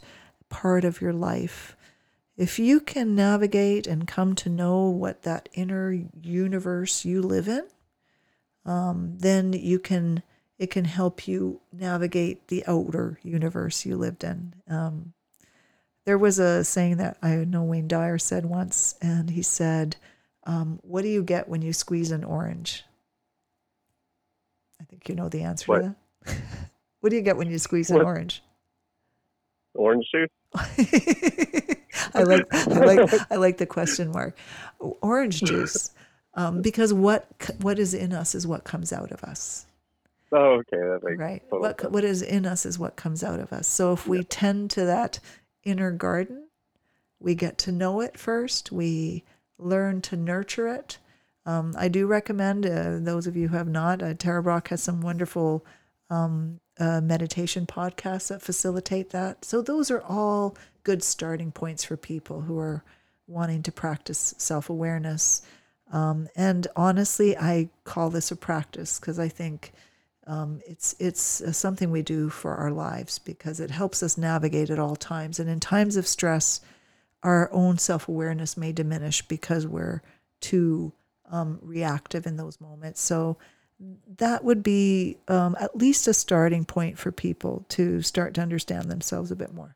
part 0.49 0.85
of 0.85 1.01
your 1.01 1.13
life 1.13 1.75
if 2.39 2.57
you 2.57 2.79
can 2.79 3.15
navigate 3.15 3.85
and 3.85 4.07
come 4.07 4.33
to 4.33 4.49
know 4.49 4.85
what 4.85 5.23
that 5.23 5.49
inner 5.51 5.91
universe 6.23 7.03
you 7.03 7.21
live 7.21 7.49
in, 7.49 7.67
um, 8.65 9.17
then 9.17 9.51
you 9.51 9.77
can 9.77 10.23
it 10.57 10.71
can 10.71 10.85
help 10.85 11.27
you 11.27 11.59
navigate 11.73 12.47
the 12.47 12.63
outer 12.65 13.19
universe 13.23 13.85
you 13.85 13.97
lived 13.97 14.23
in. 14.23 14.53
Um, 14.69 15.13
there 16.05 16.17
was 16.17 16.39
a 16.39 16.63
saying 16.63 16.95
that 16.97 17.17
I 17.21 17.35
know 17.35 17.63
Wayne 17.63 17.89
Dyer 17.89 18.17
said 18.17 18.45
once, 18.45 18.95
and 19.01 19.29
he 19.29 19.41
said, 19.41 19.97
um, 20.45 20.79
"What 20.81 21.01
do 21.01 21.09
you 21.09 21.23
get 21.23 21.49
when 21.49 21.61
you 21.61 21.73
squeeze 21.73 22.11
an 22.11 22.23
orange?" 22.23 22.85
I 24.79 24.83
think 24.85 25.07
you 25.09 25.15
know 25.15 25.29
the 25.29 25.43
answer 25.43 25.71
What? 25.71 25.79
to 25.81 25.95
that. 26.25 26.37
what 27.01 27.09
do 27.09 27.15
you 27.15 27.21
get 27.21 27.37
when 27.37 27.49
you 27.49 27.57
squeeze 27.59 27.89
an 27.89 28.01
orange? 28.01 28.41
Orange 29.75 30.09
juice. 30.11 30.29
I 32.13 32.23
like 32.23 32.45
I 32.53 32.79
like 32.85 33.31
I 33.31 33.35
like 33.35 33.57
the 33.57 33.67
question 33.67 34.11
mark. 34.11 34.35
Orange 34.79 35.41
juice, 35.41 35.91
um, 36.33 36.61
because 36.61 36.93
what 36.93 37.27
what 37.61 37.77
is 37.77 37.93
in 37.93 38.13
us 38.13 38.33
is 38.33 38.47
what 38.47 38.63
comes 38.63 38.91
out 38.91 39.11
of 39.11 39.23
us, 39.23 39.67
Oh, 40.31 40.55
okay. 40.59 40.77
That 40.77 41.01
makes 41.03 41.19
right? 41.19 41.43
What 41.49 41.81
sense. 41.81 41.93
what 41.93 42.03
is 42.03 42.21
in 42.21 42.45
us 42.45 42.65
is 42.65 42.77
what 42.77 42.95
comes 42.95 43.23
out 43.23 43.39
of 43.39 43.51
us. 43.51 43.67
So 43.67 43.93
if 43.93 44.07
we 44.07 44.23
tend 44.23 44.69
to 44.71 44.85
that 44.85 45.19
inner 45.63 45.91
garden, 45.91 46.47
we 47.19 47.35
get 47.35 47.57
to 47.59 47.71
know 47.71 48.01
it 48.01 48.17
first. 48.17 48.71
We 48.71 49.23
learn 49.57 50.01
to 50.03 50.15
nurture 50.15 50.67
it. 50.67 50.99
Um, 51.45 51.73
I 51.77 51.87
do 51.87 52.05
recommend 52.05 52.65
uh, 52.65 52.97
those 52.99 53.27
of 53.27 53.35
you 53.35 53.47
who 53.47 53.57
have 53.57 53.67
not. 53.67 54.03
Uh, 54.03 54.13
Tara 54.13 54.43
Brach 54.43 54.69
has 54.69 54.83
some 54.83 55.01
wonderful 55.01 55.65
um, 56.09 56.59
uh, 56.79 57.01
meditation 57.01 57.65
podcasts 57.65 58.29
that 58.29 58.41
facilitate 58.41 59.11
that. 59.11 59.45
So 59.45 59.61
those 59.61 59.91
are 59.91 60.01
all 60.01 60.55
good 60.83 61.03
starting 61.03 61.51
points 61.51 61.83
for 61.83 61.97
people 61.97 62.41
who 62.41 62.57
are 62.57 62.83
wanting 63.27 63.63
to 63.63 63.71
practice 63.71 64.33
self 64.37 64.69
awareness. 64.69 65.41
Um, 65.91 66.27
and 66.35 66.67
honestly, 66.75 67.37
I 67.37 67.69
call 67.83 68.09
this 68.09 68.31
a 68.31 68.35
practice 68.35 68.99
because 68.99 69.19
I 69.19 69.27
think 69.27 69.71
um, 70.27 70.61
it's 70.67 70.95
it's 70.99 71.41
uh, 71.41 71.51
something 71.51 71.89
we 71.89 72.03
do 72.03 72.29
for 72.29 72.55
our 72.55 72.71
lives 72.71 73.17
because 73.17 73.59
it 73.59 73.71
helps 73.71 74.03
us 74.03 74.17
navigate 74.17 74.69
at 74.69 74.79
all 74.79 74.95
times. 74.95 75.39
And 75.39 75.49
in 75.49 75.59
times 75.59 75.95
of 75.95 76.07
stress, 76.07 76.61
our 77.23 77.49
own 77.51 77.77
self 77.77 78.07
awareness 78.07 78.55
may 78.55 78.71
diminish 78.71 79.21
because 79.27 79.65
we're 79.65 80.01
too 80.39 80.93
um, 81.29 81.59
reactive 81.61 82.25
in 82.25 82.37
those 82.37 82.59
moments. 82.61 83.01
So 83.01 83.37
that 84.17 84.43
would 84.43 84.61
be 84.61 85.17
um, 85.27 85.55
at 85.59 85.75
least 85.77 86.07
a 86.07 86.13
starting 86.13 86.65
point 86.65 86.97
for 86.97 87.11
people 87.11 87.65
to 87.69 88.01
start 88.01 88.33
to 88.35 88.41
understand 88.41 88.89
themselves 88.91 89.31
a 89.31 89.35
bit 89.35 89.53
more. 89.53 89.75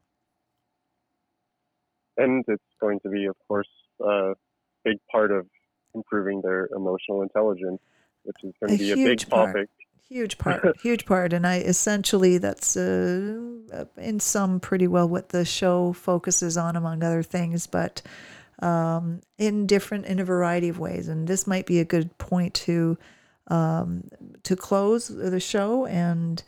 and 2.18 2.44
it's 2.48 2.64
going 2.80 3.00
to 3.02 3.10
be, 3.10 3.26
of 3.26 3.36
course, 3.48 3.68
a 4.02 4.34
big 4.84 4.98
part 5.12 5.32
of 5.32 5.48
improving 5.96 6.42
their 6.44 6.68
emotional 6.76 7.22
intelligence, 7.22 7.80
which 8.24 8.38
is 8.44 8.54
going 8.60 8.70
to 8.70 8.76
A 8.76 8.78
be 8.78 8.92
a 8.92 8.96
big 8.96 9.08
huge 9.08 9.30
part. 9.30 9.56
topic. 9.56 9.70
huge 10.08 10.38
part 10.38 10.78
huge 10.82 11.06
part 11.06 11.34
and 11.34 11.48
i 11.48 11.58
essentially 11.60 12.38
that's 12.38 12.76
uh, 12.78 13.86
in 13.98 14.20
some 14.20 14.60
pretty 14.60 14.86
well 14.88 15.08
what 15.08 15.30
the 15.30 15.46
show 15.46 15.94
focuses 15.94 16.58
on 16.58 16.76
among 16.76 17.02
other 17.04 17.24
things 17.24 17.66
but 17.68 18.02
um, 18.60 19.22
in 19.38 19.68
different 19.68 20.06
in 20.06 20.20
a 20.20 20.26
variety 20.26 20.70
of 20.70 20.80
ways. 20.80 21.08
And 21.08 21.28
this 21.28 21.48
might 21.48 21.66
be 21.66 21.80
a 21.80 21.86
good 21.86 22.18
point 22.18 22.54
to 22.56 22.98
um, 23.48 24.10
to 24.44 24.56
close 24.56 25.08
the 25.08 25.40
show. 25.40 25.86
And 25.86 26.44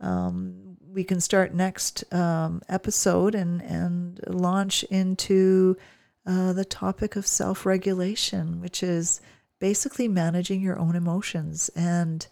um, 0.00 0.76
we 0.86 1.04
can 1.04 1.20
start 1.20 1.54
next 1.54 2.04
um, 2.12 2.62
episode 2.68 3.34
and 3.34 3.62
and 3.62 4.20
launch 4.26 4.82
into 4.84 5.76
uh, 6.26 6.52
the 6.52 6.64
topic 6.64 7.16
of 7.16 7.26
self-regulation 7.26 8.60
which 8.60 8.82
is 8.82 9.20
basically 9.60 10.08
managing 10.08 10.60
your 10.60 10.78
own 10.78 10.96
emotions. 10.96 11.70
And 11.76 12.26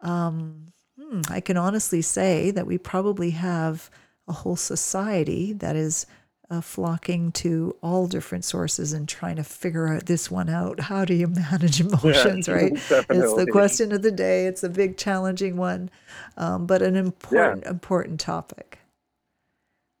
um, 0.00 0.72
hmm, 1.00 1.22
I 1.28 1.40
can 1.40 1.56
honestly 1.56 2.02
say 2.02 2.50
that 2.52 2.66
we 2.66 2.78
probably 2.78 3.30
have 3.30 3.90
a 4.28 4.32
whole 4.32 4.56
society 4.56 5.52
that 5.54 5.74
is 5.74 6.06
uh, 6.50 6.60
flocking 6.60 7.32
to 7.32 7.76
all 7.82 8.06
different 8.06 8.44
sources 8.44 8.92
and 8.92 9.08
trying 9.08 9.36
to 9.36 9.44
figure 9.44 9.88
out 9.88 10.06
this 10.06 10.30
one 10.30 10.48
out. 10.48 10.80
How 10.80 11.04
do 11.04 11.14
you 11.14 11.26
manage 11.26 11.80
emotions, 11.80 12.48
right? 12.48 12.72
It's 12.72 13.34
the 13.34 13.48
question 13.50 13.92
of 13.92 14.02
the 14.02 14.12
day. 14.12 14.46
It's 14.46 14.62
a 14.62 14.68
big, 14.68 14.96
challenging 14.96 15.56
one, 15.56 15.90
um, 16.36 16.66
but 16.66 16.82
an 16.82 16.96
important, 16.96 17.66
important 17.66 18.20
topic. 18.20 18.78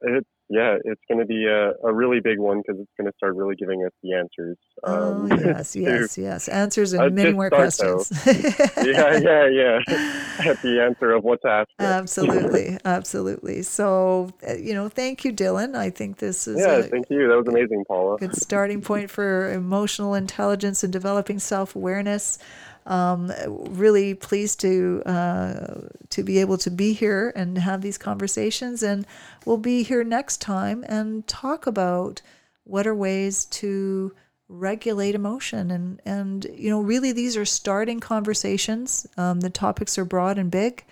It's 0.02 0.28
yeah, 0.48 0.76
it's 0.84 1.00
going 1.08 1.18
to 1.18 1.26
be 1.26 1.46
a, 1.46 1.72
a 1.86 1.92
really 1.92 2.20
big 2.20 2.38
one 2.38 2.58
because 2.58 2.80
it's 2.80 2.90
going 2.96 3.10
to 3.10 3.16
start 3.16 3.34
really 3.34 3.56
giving 3.56 3.84
us 3.84 3.90
the 4.02 4.12
answers. 4.12 4.56
Oh, 4.84 5.12
um, 5.14 5.28
yes, 5.28 5.72
to- 5.74 5.80
yes, 5.80 6.16
yes. 6.16 6.48
Answers 6.48 6.94
Uh, 6.94 7.02
and 7.04 7.14
many 7.14 7.32
more 7.32 7.50
questions. 7.50 8.12
yeah, 8.26 9.16
yeah, 9.18 9.48
yeah. 9.48 9.78
At 10.46 10.62
the 10.62 10.80
answer 10.80 11.12
of 11.12 11.24
what's 11.24 11.44
asked. 11.44 11.70
absolutely, 11.80 12.78
absolutely. 12.84 13.62
So, 13.62 14.30
uh, 14.48 14.54
you 14.54 14.74
know, 14.74 14.88
thank 14.88 15.24
you, 15.24 15.32
Dylan. 15.32 15.74
I 15.74 15.90
think 15.90 16.18
this 16.18 16.46
is 16.46 16.60
yeah, 16.60 16.76
a, 16.76 16.82
thank 16.84 17.10
you. 17.10 17.26
That 17.28 17.36
was 17.36 17.48
amazing, 17.48 17.84
Paola. 17.88 18.18
good 18.18 18.36
starting 18.36 18.82
point 18.82 19.10
for 19.10 19.52
emotional 19.52 20.14
intelligence 20.14 20.84
and 20.84 20.92
developing 20.92 21.38
self 21.38 21.74
awareness. 21.74 22.38
Um, 22.86 23.32
really 23.46 24.14
pleased 24.14 24.60
to 24.60 25.02
uh, 25.04 25.88
to 26.10 26.22
be 26.22 26.38
able 26.38 26.56
to 26.58 26.70
be 26.70 26.92
here 26.92 27.32
and 27.34 27.58
have 27.58 27.82
these 27.82 27.98
conversations, 27.98 28.82
and 28.82 29.06
we'll 29.44 29.56
be 29.56 29.82
here 29.82 30.04
next 30.04 30.40
time 30.40 30.84
and 30.88 31.26
talk 31.26 31.66
about 31.66 32.22
what 32.64 32.86
are 32.86 32.94
ways 32.94 33.44
to 33.46 34.14
regulate 34.48 35.16
emotion 35.16 35.72
and 35.72 36.00
and 36.06 36.46
you 36.54 36.70
know 36.70 36.80
really 36.80 37.10
these 37.10 37.36
are 37.36 37.44
starting 37.44 37.98
conversations. 37.98 39.06
Um, 39.16 39.40
the 39.40 39.50
topics 39.50 39.98
are 39.98 40.04
broad 40.04 40.38
and 40.38 40.50
big, 40.50 40.84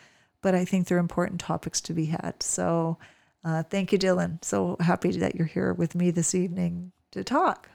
but 0.43 0.55
I 0.55 0.65
think 0.65 0.89
they're 0.89 0.99
important 0.99 1.41
topics 1.41 1.81
to 1.83 1.93
be 1.93 2.07
had. 2.07 2.43
So. 2.43 2.99
Uh, 3.47 3.63
thank 3.63 3.93
you, 3.93 3.99
Dylan. 3.99 4.43
So 4.43 4.79
happy 4.81 5.11
that 5.19 5.35
you're 5.35 5.47
here 5.47 5.75
with 5.75 5.95
me 5.95 6.11
this 6.11 6.35
evening 6.35 6.93
to 7.11 7.23
talk. 7.23 7.69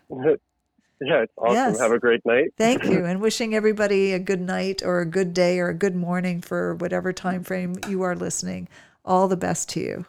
Yeah, 1.01 1.23
it's 1.23 1.33
awesome. 1.37 1.55
Yes. 1.55 1.79
Have 1.79 1.91
a 1.91 1.99
great 1.99 2.25
night. 2.25 2.53
Thank 2.57 2.83
you, 2.83 3.05
and 3.05 3.21
wishing 3.21 3.55
everybody 3.55 4.13
a 4.13 4.19
good 4.19 4.41
night 4.41 4.81
or 4.83 4.99
a 4.99 5.05
good 5.05 5.33
day 5.33 5.59
or 5.59 5.69
a 5.69 5.73
good 5.73 5.95
morning 5.95 6.41
for 6.41 6.75
whatever 6.75 7.13
time 7.13 7.43
frame 7.43 7.75
you 7.87 8.01
are 8.01 8.15
listening. 8.15 8.67
All 9.05 9.27
the 9.27 9.37
best 9.37 9.69
to 9.69 9.79
you. 9.79 10.05